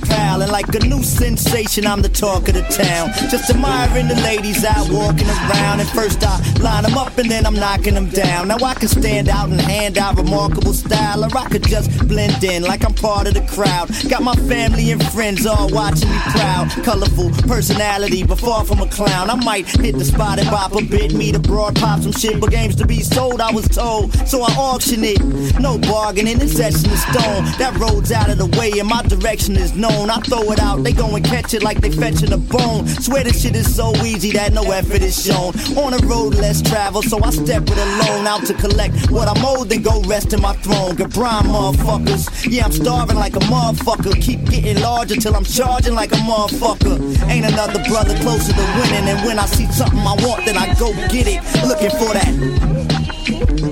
like 0.52 0.74
a 0.74 0.80
new 0.80 1.02
sensation, 1.02 1.86
I'm 1.86 2.02
the 2.02 2.10
talk 2.10 2.46
of 2.46 2.54
the 2.54 2.60
town. 2.60 3.08
Just 3.30 3.48
admiring 3.48 4.08
the 4.08 4.16
ladies 4.16 4.64
out 4.66 4.86
walking 4.90 5.26
around. 5.26 5.80
And 5.80 5.88
first 5.88 6.22
I 6.22 6.36
line 6.60 6.82
them 6.82 6.98
up 6.98 7.16
and 7.16 7.30
then 7.30 7.46
I'm 7.46 7.54
knocking 7.54 7.94
them 7.94 8.10
down. 8.10 8.48
Now 8.48 8.58
I 8.62 8.74
can 8.74 8.88
stand 8.88 9.30
out 9.30 9.48
and 9.48 9.58
hand 9.58 9.96
out 9.96 10.16
remarkable 10.16 10.74
style. 10.74 11.24
Or 11.24 11.38
I 11.38 11.48
could 11.48 11.64
just 11.64 12.06
blend 12.06 12.44
in 12.44 12.62
like 12.64 12.84
I'm 12.84 12.92
part 12.92 13.26
of 13.28 13.34
the 13.34 13.46
crowd. 13.46 13.88
Got 14.10 14.22
my 14.22 14.34
family 14.34 14.90
and 14.90 15.02
friends 15.06 15.46
all 15.46 15.70
watching 15.70 16.10
me 16.10 16.18
proud. 16.36 16.68
Colorful 16.84 17.30
personality, 17.48 18.22
but 18.22 18.38
far 18.38 18.66
from 18.66 18.82
a 18.82 18.88
clown. 18.88 19.30
I 19.30 19.36
might 19.36 19.66
hit 19.66 19.96
the 19.96 20.04
spot 20.04 20.38
and 20.38 20.50
bop 20.50 20.74
a 20.74 20.84
bit. 20.84 21.14
Meet 21.14 21.36
abroad, 21.36 21.76
pop 21.76 22.00
some 22.00 22.12
shit. 22.12 22.38
But 22.38 22.50
games 22.50 22.76
to 22.76 22.86
be 22.86 23.00
sold, 23.00 23.40
I 23.40 23.50
was 23.52 23.68
told. 23.68 24.12
So 24.28 24.42
I 24.42 24.52
auction 24.52 25.00
it. 25.02 25.18
No 25.58 25.78
bargaining, 25.78 26.42
it's 26.42 26.60
etched 26.60 26.86
in 26.86 26.96
stone. 27.08 27.44
That 27.56 27.74
road's 27.80 28.12
out 28.12 28.28
of 28.28 28.36
the 28.36 28.46
way 28.58 28.70
and 28.78 28.88
my 28.88 29.02
direction 29.04 29.56
is 29.56 29.74
known. 29.74 30.10
I 30.10 30.20
throw 30.20 30.41
it 30.50 30.60
out, 30.60 30.82
they 30.82 30.92
go 30.92 31.14
and 31.14 31.24
catch 31.24 31.54
it 31.54 31.62
like 31.62 31.80
they 31.80 31.90
fetching 31.90 32.32
a 32.32 32.38
bone. 32.38 32.86
Swear 32.86 33.24
this 33.24 33.42
shit 33.42 33.54
is 33.54 33.74
so 33.74 33.94
easy 34.04 34.32
that 34.32 34.52
no 34.52 34.62
effort 34.70 35.02
is 35.02 35.24
shown. 35.24 35.52
On 35.76 35.94
a 35.94 35.98
road 36.06 36.34
less 36.34 36.62
traveled, 36.62 37.04
so 37.04 37.22
I 37.22 37.30
step 37.30 37.62
it 37.62 37.78
alone 37.78 38.26
out 38.26 38.44
to 38.46 38.54
collect 38.54 39.10
what 39.10 39.28
I'm 39.28 39.44
owed, 39.44 39.68
then 39.68 39.82
go 39.82 40.00
rest 40.02 40.32
in 40.32 40.40
my 40.40 40.54
throne. 40.54 40.96
Brine, 40.96 41.44
motherfuckers. 41.44 42.28
Yeah, 42.50 42.64
I'm 42.64 42.72
starving 42.72 43.16
like 43.16 43.36
a 43.36 43.40
motherfucker. 43.40 44.20
Keep 44.20 44.44
getting 44.50 44.80
larger 44.80 45.16
till 45.16 45.34
I'm 45.34 45.44
charging 45.44 45.94
like 45.94 46.12
a 46.12 46.16
motherfucker. 46.16 46.98
Ain't 47.28 47.46
another 47.46 47.82
brother 47.88 48.16
closer 48.18 48.52
to 48.52 48.64
winning, 48.78 49.08
and 49.08 49.24
when 49.26 49.38
I 49.38 49.46
see 49.46 49.66
something 49.66 49.98
I 49.98 50.14
want, 50.24 50.44
then 50.44 50.56
I 50.56 50.74
go 50.74 50.92
get 51.08 51.26
it. 51.28 51.42
Looking 51.66 51.90
for 51.90 52.12
that. 52.14 53.71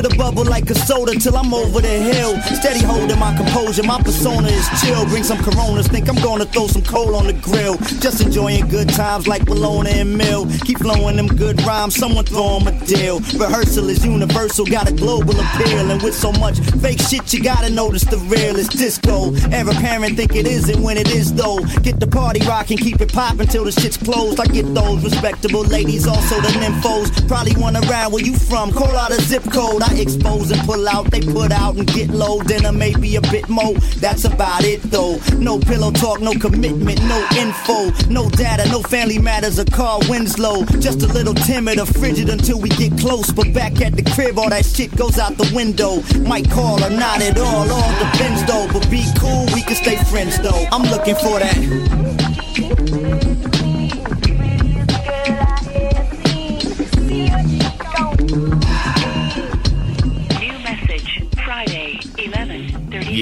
Should've 0.00 0.16
bubbled 0.16 0.48
like 0.48 0.70
a 0.70 0.74
soda 0.74 1.12
till 1.20 1.36
I'm 1.36 1.52
over 1.52 1.82
the 1.82 1.88
hill. 1.88 2.40
Steady 2.54 2.82
holding 2.82 3.18
my 3.18 3.36
composure, 3.36 3.82
my 3.82 4.00
persona 4.00 4.48
is 4.48 4.66
chill. 4.80 5.04
Bring 5.04 5.22
some 5.22 5.36
coronas, 5.44 5.88
think 5.88 6.08
I'm 6.08 6.16
gonna 6.22 6.46
throw 6.46 6.68
some 6.68 6.80
coal 6.80 7.14
on 7.14 7.26
the 7.26 7.34
grill. 7.34 7.76
Just 8.00 8.22
enjoying 8.22 8.66
good 8.68 8.88
times 8.88 9.28
like 9.28 9.44
Bologna 9.44 9.90
and 9.90 10.16
Mill. 10.16 10.46
Keep 10.64 10.78
flowing 10.78 11.16
them 11.16 11.26
good 11.26 11.60
rhymes, 11.66 11.96
someone 11.96 12.24
throw 12.24 12.56
'em 12.56 12.68
a 12.68 12.72
deal. 12.86 13.20
Rehearsal 13.36 13.90
is 13.90 14.02
universal, 14.02 14.64
got 14.64 14.88
a 14.88 14.92
global 14.92 15.38
appeal. 15.38 15.90
And 15.90 16.00
with 16.00 16.16
so 16.16 16.32
much 16.32 16.60
fake 16.80 17.02
shit, 17.02 17.34
you 17.34 17.42
gotta 17.42 17.68
notice 17.68 18.04
the 18.04 18.16
real 18.16 18.56
is 18.56 18.68
disco. 18.68 19.34
Every 19.52 19.74
parent 19.74 20.16
think 20.16 20.34
it 20.34 20.46
isn't 20.46 20.80
when 20.80 20.96
it 20.96 21.10
is 21.10 21.30
though. 21.34 21.58
Get 21.82 22.00
the 22.00 22.06
party 22.06 22.40
rocking, 22.46 22.78
keep 22.78 23.02
it 23.02 23.12
poppin' 23.12 23.48
till 23.48 23.64
the 23.64 23.72
shit's 23.72 23.98
closed. 23.98 24.40
I 24.40 24.46
get 24.46 24.72
those 24.74 25.04
respectable 25.04 25.64
ladies, 25.64 26.06
also 26.06 26.40
the 26.40 26.52
nymphos. 26.62 27.10
Probably 27.28 27.52
one 27.56 27.76
around 27.76 28.12
where 28.12 28.24
you 28.24 28.34
from. 28.34 28.72
Call 28.72 28.96
out 28.96 29.10
a 29.10 29.20
zip 29.20 29.44
code. 29.52 29.82
I 29.82 29.89
expose 29.98 30.50
and 30.50 30.60
pull 30.62 30.88
out. 30.88 31.10
They 31.10 31.20
put 31.20 31.52
out 31.52 31.76
and 31.76 31.86
get 31.86 32.10
low. 32.10 32.40
Dinner 32.42 32.72
maybe 32.72 33.16
a 33.16 33.20
bit 33.22 33.48
more. 33.48 33.74
That's 33.98 34.24
about 34.24 34.64
it 34.64 34.82
though. 34.82 35.18
No 35.38 35.58
pillow 35.58 35.90
talk, 35.90 36.20
no 36.20 36.32
commitment, 36.32 37.02
no 37.04 37.26
info, 37.36 37.90
no 38.08 38.28
data, 38.30 38.68
no 38.70 38.82
family 38.82 39.18
matters. 39.18 39.58
A 39.58 39.64
car 39.64 40.00
Winslow. 40.08 40.64
Just 40.80 41.02
a 41.02 41.06
little 41.06 41.34
timid 41.34 41.78
or 41.78 41.86
frigid 41.86 42.28
until 42.28 42.60
we 42.60 42.68
get 42.70 42.98
close. 42.98 43.30
But 43.32 43.52
back 43.52 43.80
at 43.80 43.94
the 43.94 44.02
crib, 44.14 44.38
all 44.38 44.50
that 44.50 44.64
shit 44.64 44.94
goes 44.96 45.18
out 45.18 45.36
the 45.36 45.50
window. 45.54 46.02
Might 46.20 46.50
call 46.50 46.82
or 46.84 46.90
not 46.90 47.22
at 47.22 47.38
all. 47.38 47.70
All 47.70 47.92
depends 47.98 48.44
though. 48.44 48.68
But 48.72 48.88
be 48.90 49.04
cool, 49.18 49.46
we 49.54 49.62
can 49.62 49.76
stay 49.76 49.96
friends 50.10 50.38
though. 50.40 50.66
I'm 50.72 50.82
looking 50.90 51.16
for 51.16 51.38
that. 51.38 52.49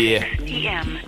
Yeah. 0.09 0.25
p.m. 0.39 0.99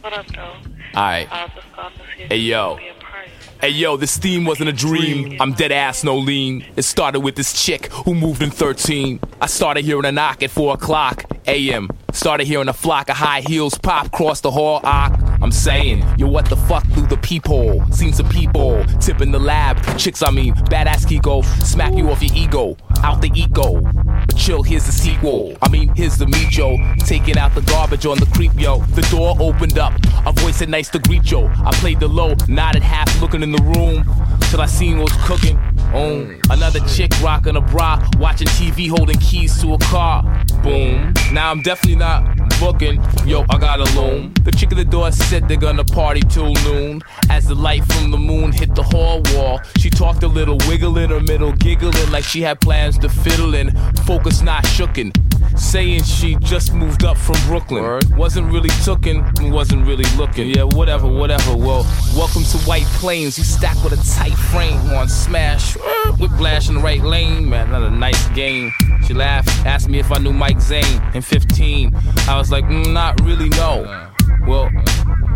What 0.00 0.12
up, 0.12 0.26
though? 0.28 0.54
Alright. 0.94 1.30
I 1.32 1.44
was 1.44 1.52
just 1.54 1.72
calling 1.72 1.92
to 1.94 1.98
see 2.16 2.22
if 2.24 2.28
Hey 2.30 2.36
yo. 2.38 2.70
would 2.74 2.78
be 2.80 2.88
a 2.88 2.94
party. 2.94 3.30
Hey 3.60 3.68
yo, 3.70 3.96
this 3.96 4.18
theme 4.18 4.44
wasn't 4.44 4.68
a 4.68 4.72
dream. 4.72 5.36
I'm 5.40 5.52
dead 5.52 5.70
ass, 5.72 6.02
no 6.04 6.18
lean. 6.18 6.64
It 6.76 6.82
started 6.82 7.20
with 7.20 7.36
this 7.36 7.64
chick 7.64 7.86
who 7.92 8.14
moved 8.14 8.42
in 8.42 8.50
13. 8.50 9.20
I 9.40 9.46
started 9.46 9.84
hearing 9.84 10.04
a 10.04 10.12
knock 10.12 10.42
at 10.42 10.50
4 10.50 10.74
o'clock 10.74 11.24
a.m. 11.46 11.88
Started 12.12 12.46
hearing 12.46 12.68
a 12.68 12.72
flock 12.72 13.08
of 13.08 13.16
high 13.16 13.40
heels 13.40 13.78
pop 13.78 14.06
across 14.08 14.40
the 14.42 14.50
hall. 14.50 14.80
Ah, 14.84 15.10
I'm 15.40 15.50
saying, 15.52 16.04
yo, 16.18 16.26
what 16.28 16.44
the 16.46 16.56
fuck 16.56 16.84
through 16.88 17.06
the 17.06 17.16
peephole? 17.16 17.84
Seen 17.90 18.12
some 18.12 18.28
people 18.28 18.84
tipping 19.00 19.30
the 19.32 19.38
lab. 19.38 19.78
Chicks, 19.96 20.22
I 20.22 20.30
mean, 20.30 20.54
badass 20.54 21.06
Kiko. 21.06 21.42
Smack 21.64 21.94
you 21.94 22.10
off 22.10 22.22
your 22.22 22.34
ego, 22.36 22.76
out 23.02 23.20
the 23.20 23.30
eco. 23.34 23.80
But 23.80 24.36
chill, 24.36 24.62
here's 24.62 24.86
the 24.86 24.92
sequel. 24.92 25.56
I 25.62 25.68
mean, 25.68 25.92
here's 25.94 26.16
the 26.16 26.26
meat, 26.26 26.56
yo. 26.56 26.76
Taking 26.98 27.36
out 27.36 27.54
the 27.54 27.62
garbage 27.62 28.06
on 28.06 28.18
the 28.18 28.26
creep, 28.26 28.52
yo. 28.56 28.78
The 28.94 29.02
door 29.10 29.36
opened 29.40 29.78
up. 29.78 29.92
A 30.26 30.32
voice 30.32 30.56
said, 30.56 30.68
nice 30.68 30.88
to 30.90 30.98
greet, 30.98 31.30
yo. 31.30 31.46
I 31.48 31.72
played 31.74 32.00
the 32.00 32.08
low, 32.08 32.34
nodded 32.48 32.82
half 32.82 33.20
looking 33.20 33.42
in 33.42 33.52
the 33.52 33.62
room. 33.62 34.04
Till 34.50 34.60
I 34.60 34.66
seen 34.66 34.98
what's 34.98 35.16
cooking. 35.26 35.58
Oh, 35.94 36.26
another 36.48 36.80
chick 36.80 37.12
rocking 37.20 37.56
a 37.56 37.60
bra, 37.60 38.02
watching 38.18 38.46
TV, 38.48 38.88
holding 38.88 39.18
keys 39.18 39.60
to 39.60 39.74
a 39.74 39.78
car. 39.78 40.22
Boom. 40.62 41.12
Now 41.32 41.50
I'm 41.50 41.60
definitely 41.60 41.96
not 41.96 42.24
booking. 42.58 43.02
Yo, 43.26 43.44
I 43.50 43.58
got 43.58 43.80
a 43.80 44.00
loom. 44.00 44.32
The 44.42 44.52
chick 44.52 44.72
at 44.72 44.78
the 44.78 44.84
door 44.86 45.12
said 45.12 45.48
they're 45.48 45.56
gonna 45.58 45.84
party 45.84 46.20
till 46.20 46.54
noon. 46.64 47.02
As 47.28 47.46
the 47.46 47.54
light 47.54 47.84
from 47.84 48.10
the 48.10 48.16
moon 48.16 48.52
hit 48.52 48.74
the 48.74 48.82
hall 48.82 49.20
wall, 49.34 49.60
she 49.78 49.90
talked 49.90 50.22
a 50.22 50.28
little, 50.28 50.56
wiggling 50.66 51.10
her 51.10 51.20
middle, 51.20 51.52
giggling 51.52 52.10
like 52.10 52.24
she 52.24 52.40
had 52.40 52.60
plans 52.60 52.96
to 52.98 53.10
fiddle 53.10 53.54
in. 53.54 53.76
Focus 54.06 54.40
not 54.40 54.64
shooken. 54.64 55.12
Saying 55.58 56.04
she 56.04 56.36
just 56.36 56.72
moved 56.72 57.04
up 57.04 57.18
from 57.18 57.36
Brooklyn. 57.46 58.00
Wasn't 58.16 58.50
really 58.50 58.70
tookin', 58.84 59.22
wasn't 59.50 59.86
really 59.86 60.08
looking. 60.16 60.48
Yeah, 60.48 60.62
whatever, 60.62 61.06
whatever. 61.06 61.54
Well, 61.54 61.84
welcome 62.16 62.44
to 62.44 62.58
White 62.58 62.86
Plains. 63.00 63.36
You 63.36 63.44
stack 63.44 63.76
with 63.84 63.92
a 63.92 64.18
tight 64.18 64.34
frame 64.34 64.78
on 64.92 65.08
smash. 65.08 65.76
Whiplash 66.18 66.68
in 66.68 66.76
the 66.76 66.80
right 66.80 67.02
lane, 67.02 67.48
man. 67.48 67.70
Not 67.70 67.82
a 67.82 67.90
nice 67.90 68.28
game. 68.30 68.72
She 69.06 69.14
laughed, 69.14 69.48
asked 69.66 69.88
me 69.88 69.98
if 69.98 70.12
I 70.12 70.18
knew 70.18 70.32
Mike 70.32 70.60
Zane 70.60 71.02
in 71.14 71.22
15. 71.22 71.94
I 72.28 72.36
was 72.38 72.50
like, 72.50 72.64
mm, 72.64 72.92
not 72.92 73.20
really, 73.22 73.48
no. 73.50 74.10
Well, 74.46 74.70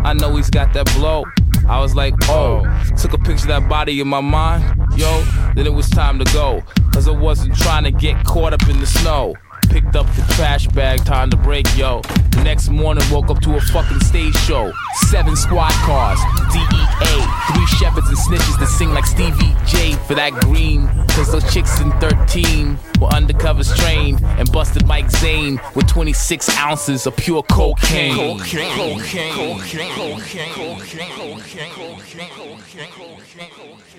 I 0.03 0.13
know 0.13 0.35
he's 0.35 0.49
got 0.49 0.73
that 0.73 0.85
blow. 0.95 1.23
I 1.67 1.81
was 1.81 1.95
like, 1.95 2.13
oh, 2.23 2.63
took 2.97 3.13
a 3.13 3.17
picture 3.17 3.43
of 3.43 3.47
that 3.47 3.67
body 3.69 3.99
in 3.99 4.07
my 4.07 4.21
mind, 4.21 4.63
yo. 4.95 5.21
Then 5.53 5.65
it 5.65 5.73
was 5.73 5.89
time 5.89 6.17
to 6.19 6.33
go, 6.33 6.63
cause 6.93 7.07
I 7.07 7.11
wasn't 7.11 7.57
trying 7.57 7.83
to 7.83 7.91
get 7.91 8.25
caught 8.25 8.53
up 8.53 8.67
in 8.69 8.79
the 8.79 8.85
snow. 8.85 9.35
Picked 9.69 9.95
up 9.95 10.07
the 10.15 10.33
trash 10.35 10.67
bag, 10.67 11.03
time 11.05 11.29
to 11.29 11.37
break, 11.37 11.65
yo. 11.77 12.01
The 12.31 12.41
next 12.43 12.69
morning, 12.69 13.03
woke 13.11 13.29
up 13.29 13.39
to 13.41 13.55
a 13.55 13.61
fucking 13.61 13.99
stage 14.01 14.35
show. 14.35 14.71
Seven 15.09 15.35
squad 15.35 15.71
cars, 15.85 16.19
DEA, 16.51 17.25
three 17.53 17.65
shepherds 17.77 18.07
and 18.07 18.17
snitches 18.17 18.59
that 18.59 18.67
sing 18.67 18.91
like 18.91 19.05
Stevie 19.05 19.55
J 19.65 19.93
for 20.07 20.15
that 20.15 20.33
green. 20.33 20.87
Cause 21.09 21.31
those 21.31 21.51
chicks 21.53 21.79
in 21.81 21.91
13 21.99 22.77
were 22.99 23.07
undercovers 23.09 23.75
trained 23.75 24.21
and 24.23 24.51
busted 24.51 24.85
Mike 24.87 25.09
Zane 25.09 25.59
with 25.75 25.87
26 25.87 26.49
ounces 26.57 27.07
of 27.07 27.15
pure 27.15 27.43
cocaine. 27.43 28.39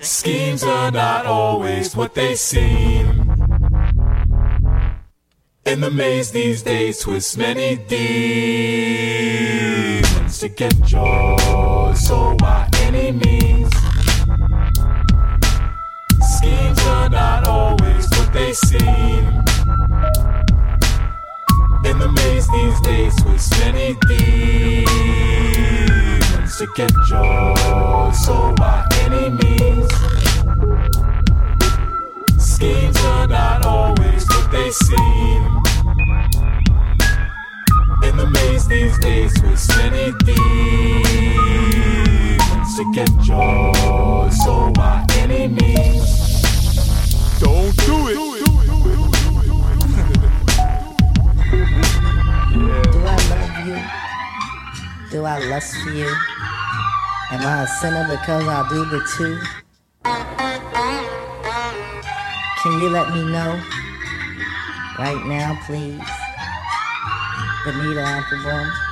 Schemes 0.01 0.63
are 0.63 0.91
not 0.91 1.25
always 1.25 1.95
what 1.95 2.13
they 2.13 2.35
seem. 2.35 3.68
In 5.65 5.81
the 5.81 5.91
maze 5.91 6.31
these 6.31 6.63
days 6.63 6.99
twist 6.99 7.37
many 7.37 7.75
demons 7.75 7.99
to 10.39 10.47
get 10.49 10.73
joy. 10.83 11.93
So 11.95 12.35
by 12.35 12.67
any 12.83 13.11
means, 13.11 13.71
schemes 16.37 16.79
are 16.87 17.09
not 17.09 17.47
always 17.47 18.09
what 18.11 18.31
they 18.33 18.53
seem. 18.53 19.43
In 21.85 21.99
the 21.99 22.11
maze 22.15 22.47
these 22.47 22.79
days 22.81 23.15
twist 23.17 23.51
many 23.59 23.95
demons 24.07 24.97
to 26.57 26.67
get 26.75 26.91
joy. 27.07 28.11
So 28.11 28.53
by 28.55 28.87
any 29.01 29.29
means, 29.29 29.91
schemes 32.59 32.97
are 33.05 33.25
not 33.25 33.65
always 33.65 34.27
what 34.27 34.51
they 34.51 34.69
seem. 34.69 35.41
In 38.03 38.17
the 38.17 38.29
maze 38.33 38.67
these 38.67 38.99
days 38.99 39.31
with 39.41 39.65
many 39.77 40.11
demons 40.25 41.39
to 42.75 42.83
get 42.93 43.09
joy. 43.21 44.29
So 44.43 44.71
by 44.71 45.05
any 45.19 45.47
means, 45.47 46.41
don't 47.39 47.73
do 47.87 48.09
it. 48.09 48.15
Do 48.15 48.27
I 53.05 53.17
love 53.31 53.55
you? 53.67 53.77
Do 55.11 55.17
I 55.23 55.39
lust 55.47 55.73
for 55.81 55.91
you? 55.91 56.13
Am 57.31 57.41
I 57.47 57.63
a 57.63 57.67
sinner 57.79 58.05
because 58.09 58.45
I 58.47 58.67
do 58.67 58.83
the 58.85 58.99
two? 59.15 59.58
Can 62.61 62.81
you 62.81 62.89
let 62.89 63.13
me 63.13 63.23
know? 63.23 63.61
Right 64.99 65.23
now, 65.27 65.57
please. 65.65 66.01
Benita 67.63 68.01
Applebaum. 68.01 68.88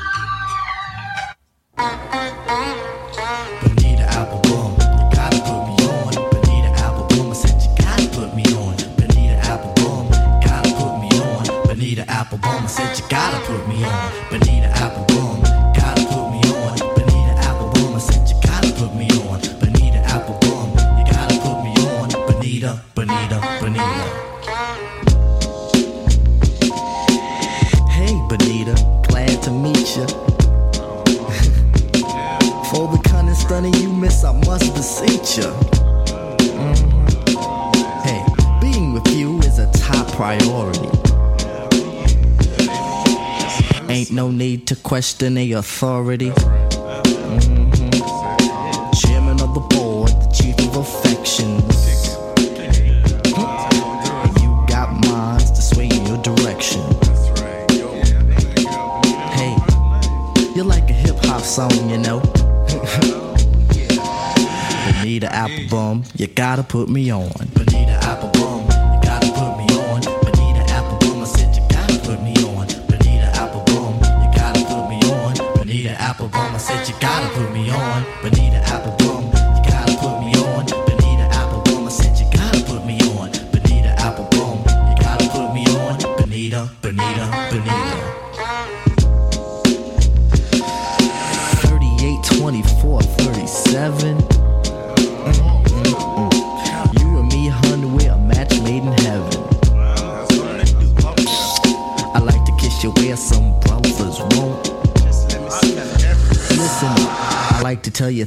Question 44.98 45.36
the 45.36 45.54
authority. 45.54 46.32
Mhm. 46.32 47.70
Chairman 49.00 49.39
of 49.39 49.54
the 49.54 49.60
board, 49.70 50.10
the 50.10 50.28
chief 50.34 50.58
of 50.68 50.76
affections. 50.76 52.10
You 54.41 54.50
got 54.66 54.89
minds 55.06 55.52
to 55.52 55.62
sway 55.62 55.86
in 55.86 56.04
your 56.08 56.18
direction. 56.30 56.82
Hey, 59.38 59.56
you're 60.56 60.66
like 60.66 60.89
a 60.89 60.93
hip 60.93 61.24
hop 61.26 61.43
song, 61.43 61.91
you 61.91 62.00
know. 62.00 62.20
Bonita 65.00 65.32
Applebaum, 65.32 66.06
you 66.16 66.26
gotta 66.26 66.64
put 66.64 66.89
me 66.89 67.12
on. 67.12 67.57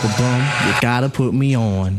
You 0.00 0.74
gotta 0.80 1.08
put 1.08 1.34
me 1.34 1.56
on. 1.56 1.98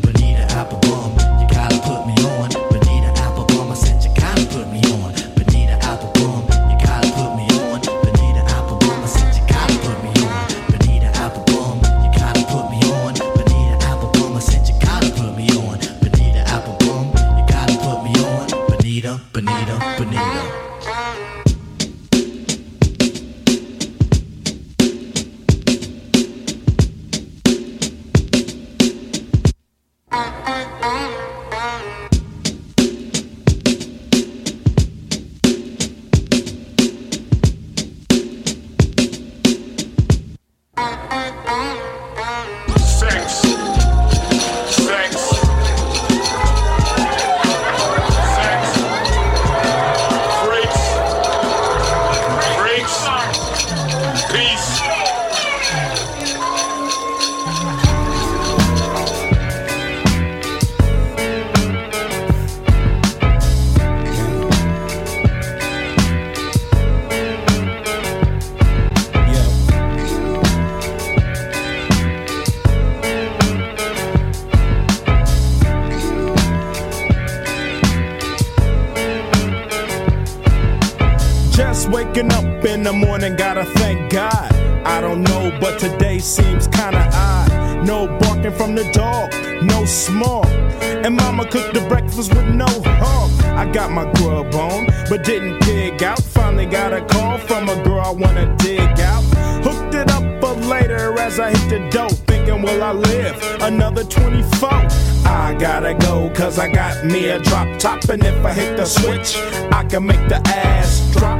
Drop 107.43 107.79
top. 107.79 108.03
And 108.09 108.23
if 108.23 108.45
I 108.45 108.53
hit 108.53 108.77
the 108.77 108.85
switch, 108.85 109.37
I 109.71 109.83
can 109.83 110.05
make 110.05 110.27
the 110.29 110.41
ass 110.47 111.11
drop. 111.13 111.39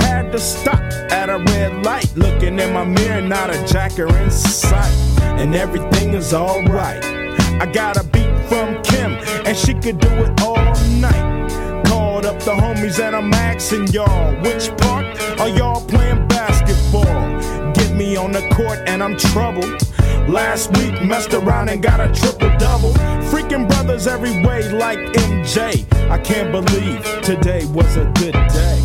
Had 0.00 0.32
to 0.32 0.38
stop 0.38 0.80
at 1.10 1.28
a 1.28 1.38
red 1.38 1.84
light. 1.84 2.10
Looking 2.16 2.58
in 2.58 2.72
my 2.72 2.84
mirror, 2.84 3.20
not 3.20 3.50
a 3.50 3.66
jacker 3.66 4.08
in 4.18 4.30
sight. 4.30 4.94
And 5.20 5.54
everything 5.54 6.14
is 6.14 6.32
alright. 6.32 7.04
I 7.60 7.66
got 7.66 7.96
a 7.96 8.04
beat 8.04 8.36
from 8.48 8.82
Kim, 8.82 9.12
and 9.46 9.56
she 9.56 9.74
could 9.74 9.98
do 9.98 10.08
it 10.08 10.40
all 10.42 10.74
night. 11.00 11.84
Called 11.86 12.26
up 12.26 12.38
the 12.40 12.52
homies, 12.52 12.98
and 13.00 13.16
I'm 13.16 13.32
asking 13.32 13.88
y'all, 13.88 14.34
which 14.42 14.68
part 14.76 15.06
are 15.40 15.48
y'all 15.48 15.84
playing 15.86 16.26
basketball? 16.28 17.72
Get 17.72 17.94
me 17.94 18.16
on 18.16 18.32
the 18.32 18.46
court, 18.54 18.78
and 18.86 19.02
I'm 19.02 19.16
troubled. 19.16 19.85
Last 20.28 20.76
week, 20.78 21.00
messed 21.04 21.34
around 21.34 21.68
and 21.68 21.80
got 21.80 22.00
a 22.00 22.12
triple 22.12 22.50
double. 22.58 22.92
Freaking 23.30 23.68
brothers 23.68 24.08
every 24.08 24.42
way, 24.42 24.68
like 24.72 24.98
MJ. 24.98 25.86
I 26.10 26.18
can't 26.18 26.50
believe 26.50 27.04
today 27.22 27.64
was 27.66 27.96
a 27.96 28.06
good 28.16 28.32
day. 28.32 28.82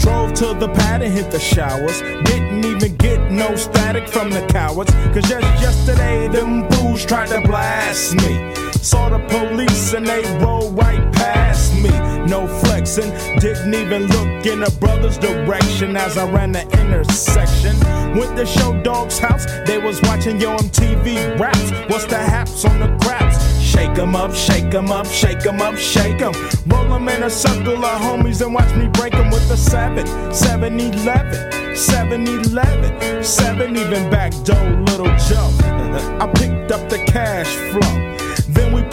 Drove 0.00 0.34
to 0.34 0.52
the 0.52 0.70
pad 0.74 1.00
and 1.00 1.14
hit 1.14 1.30
the 1.30 1.38
showers. 1.40 2.02
Didn't 2.26 2.62
even 2.66 2.94
get 2.96 3.30
no 3.30 3.56
static 3.56 4.06
from 4.06 4.28
the 4.28 4.46
cowards. 4.48 4.90
Cause 5.14 5.26
just 5.26 5.62
yesterday, 5.62 6.28
them 6.28 6.70
fools 6.72 7.06
tried 7.06 7.28
to 7.28 7.40
blast 7.40 8.16
me. 8.16 8.52
Saw 8.86 9.08
the 9.08 9.18
police 9.26 9.94
and 9.94 10.06
they 10.06 10.22
rolled 10.38 10.78
right 10.78 11.02
past 11.12 11.74
me. 11.74 11.90
No 12.26 12.46
flexing, 12.46 13.10
didn't 13.40 13.74
even 13.74 14.06
look 14.06 14.46
in 14.46 14.62
a 14.62 14.70
brother's 14.78 15.18
direction 15.18 15.96
as 15.96 16.16
I 16.16 16.30
ran 16.30 16.52
the 16.52 16.62
intersection. 16.80 17.74
Went 18.16 18.36
to 18.36 18.46
show 18.46 18.80
dog's 18.84 19.18
house, 19.18 19.44
they 19.66 19.78
was 19.78 20.00
watching 20.02 20.40
your 20.40 20.56
MTV 20.56 21.36
raps. 21.36 21.72
What's 21.90 22.06
the 22.06 22.16
haps 22.16 22.64
on 22.64 22.78
the 22.78 22.96
craps? 23.04 23.36
Shake 23.60 23.98
'em 23.98 24.14
up, 24.14 24.32
shake 24.32 24.72
'em 24.72 24.92
up, 24.92 25.06
shake 25.06 25.44
'em 25.44 25.60
up, 25.60 25.76
shake 25.76 26.22
'em. 26.22 26.32
Roll 26.68 26.94
'em 26.94 27.08
in 27.08 27.24
a 27.24 27.30
circle 27.30 27.84
of 27.84 28.00
homies 28.00 28.40
and 28.40 28.54
watch 28.54 28.72
me 28.76 28.86
break 28.86 29.14
'em 29.14 29.30
with 29.30 29.50
a 29.50 29.56
7, 29.56 30.06
7 30.32 30.78
11, 30.78 31.74
7 31.74 32.24
11, 32.28 33.24
7 33.24 33.76
even 33.76 34.08
back 34.10 34.30
door, 34.44 34.70
little 34.86 35.12
Joe. 35.26 35.50
I 36.22 36.28
picked 36.36 36.70
up 36.70 36.88
the 36.88 36.98
cash 36.98 37.48
flow. 37.72 38.16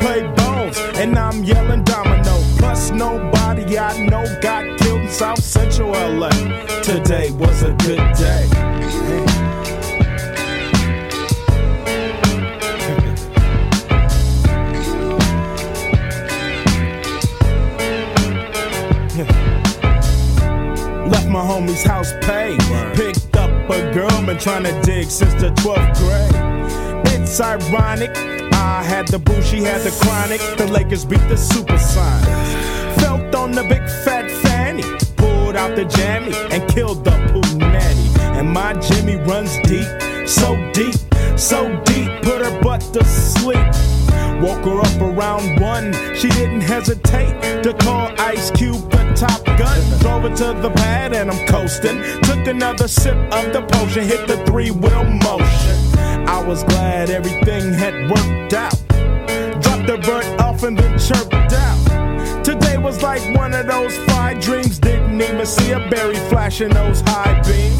We 0.01 0.21
bones, 0.35 0.77
and 0.95 1.17
I'm 1.17 1.43
yelling 1.43 1.83
domino. 1.83 2.41
Plus, 2.57 2.91
nobody 2.91 3.77
I 3.77 4.05
know 4.07 4.23
got 4.41 4.77
killed 4.79 5.01
in 5.01 5.09
South 5.09 5.41
Central 5.43 5.91
LA. 5.91 6.29
Today 6.81 7.31
was 7.31 7.63
a 7.63 7.73
good 7.73 8.03
day. 8.15 8.47
Left 21.07 21.27
my 21.27 21.41
homie's 21.41 21.83
house 21.83 22.13
paid. 22.21 22.59
Picked 22.95 23.35
up 23.37 23.51
a 23.69 23.93
girl, 23.93 24.25
been 24.25 24.37
trying 24.37 24.63
to 24.63 24.81
dig 24.81 25.09
since 25.09 25.33
the 25.35 25.49
12th 25.61 25.97
grade. 25.97 27.13
It's 27.13 27.39
ironic. 27.39 28.42
I 28.63 28.81
had 28.81 29.09
the 29.09 29.19
boo, 29.19 29.41
she 29.41 29.61
had 29.61 29.81
the 29.81 29.91
chronic. 30.01 30.39
The 30.57 30.67
Lakers 30.67 31.03
beat 31.03 31.25
the 31.27 31.35
Super 31.35 31.73
Sonics. 31.73 33.01
Felt 33.01 33.35
on 33.35 33.51
the 33.51 33.63
big 33.63 33.83
fat 34.05 34.31
fanny. 34.41 34.83
Pulled 35.17 35.57
out 35.57 35.75
the 35.75 35.83
jammy 35.83 36.33
and 36.49 36.61
killed 36.71 37.03
the 37.03 37.11
poo 37.31 37.57
nanny. 37.57 38.07
And 38.39 38.49
my 38.49 38.73
Jimmy 38.75 39.17
runs 39.17 39.57
deep, 39.67 39.89
so 40.27 40.55
deep, 40.71 40.95
so 41.37 41.59
deep. 41.83 42.09
Put 42.23 42.39
her 42.45 42.61
butt 42.61 42.81
to 42.93 43.03
sleep. 43.03 43.67
Woke 44.41 44.65
her 44.65 44.79
up 44.79 45.01
around 45.01 45.59
one. 45.59 45.93
She 46.15 46.29
didn't 46.29 46.61
hesitate 46.61 47.63
to 47.63 47.73
call 47.73 48.13
Ice 48.17 48.49
Cube 48.51 48.89
the 48.91 49.13
top 49.13 49.43
gun. 49.57 49.79
Drove 49.99 50.23
her 50.23 50.35
to 50.37 50.61
the 50.61 50.71
pad 50.71 51.13
and 51.13 51.29
I'm 51.29 51.47
coasting. 51.47 52.01
Took 52.23 52.47
another 52.47 52.87
sip 52.87 53.17
of 53.33 53.51
the 53.51 53.61
potion, 53.73 54.03
hit 54.05 54.25
the 54.25 54.37
three 54.45 54.71
wheel 54.71 55.03
motion. 55.03 55.72
I 56.33 56.41
was 56.43 56.63
glad 56.63 57.11
everything 57.11 57.73
had 57.73 57.93
worked 58.09 58.53
out. 58.53 58.73
Dropped 59.61 59.85
the 59.85 60.01
bird 60.03 60.25
off 60.41 60.63
and 60.63 60.75
then 60.75 60.97
chirped 60.97 61.53
out. 61.53 62.43
Today 62.43 62.79
was 62.79 63.03
like 63.03 63.21
one 63.35 63.53
of 63.53 63.67
those 63.67 63.95
five 64.07 64.41
dreams. 64.41 64.79
Didn't 64.79 65.21
even 65.21 65.45
see 65.45 65.71
a 65.73 65.79
berry 65.91 66.15
flashing 66.31 66.69
those 66.69 67.01
high 67.01 67.39
beams. 67.43 67.79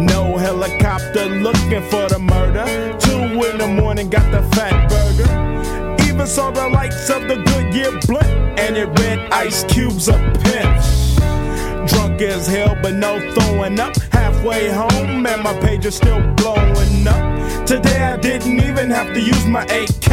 No 0.00 0.36
helicopter 0.36 1.26
looking 1.26 1.82
for 1.88 2.08
the 2.08 2.18
murder. 2.18 2.66
Two 2.98 3.22
in 3.48 3.58
the 3.58 3.68
morning, 3.80 4.10
got 4.10 4.32
the 4.32 4.42
fat 4.56 4.90
burger. 4.90 6.02
Even 6.08 6.26
saw 6.26 6.50
the 6.50 6.68
lights 6.68 7.08
of 7.08 7.22
the 7.28 7.36
Goodyear 7.36 7.92
blimp, 8.08 8.58
and 8.58 8.76
it 8.76 8.88
read 8.98 9.20
Ice 9.30 9.62
Cube's 9.62 10.08
a 10.08 10.18
pimp. 10.42 11.88
Drunk 11.88 12.20
as 12.20 12.48
hell, 12.48 12.76
but 12.82 12.94
no 12.94 13.20
throwing 13.32 13.78
up. 13.78 13.96
Halfway 14.10 14.70
home, 14.70 15.24
and 15.24 15.42
my 15.44 15.56
page 15.60 15.86
is 15.86 15.94
still 15.94 16.20
blowing 16.34 17.06
up. 17.06 17.45
Today 17.66 18.00
I 18.00 18.16
didn't 18.16 18.60
even 18.60 18.90
have 18.90 19.12
to 19.12 19.20
use 19.20 19.44
my 19.44 19.64
AK. 19.64 20.12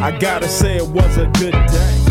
I 0.00 0.16
gotta 0.20 0.46
say 0.46 0.76
it 0.76 0.86
was 0.86 1.16
a 1.16 1.26
good 1.26 1.50
day. 1.50 2.09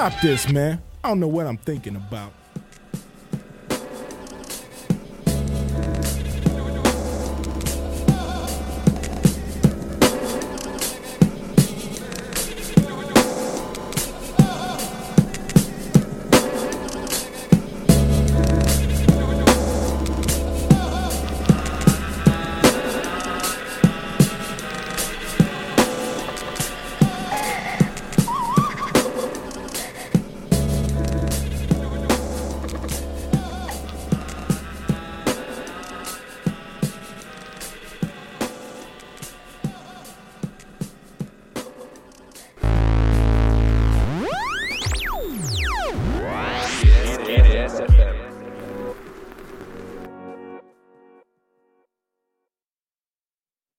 Stop 0.00 0.18
this, 0.22 0.50
man. 0.50 0.80
I 1.04 1.08
don't 1.08 1.20
know 1.20 1.28
what 1.28 1.46
I'm 1.46 1.58
thinking 1.58 1.94
about. 1.94 2.32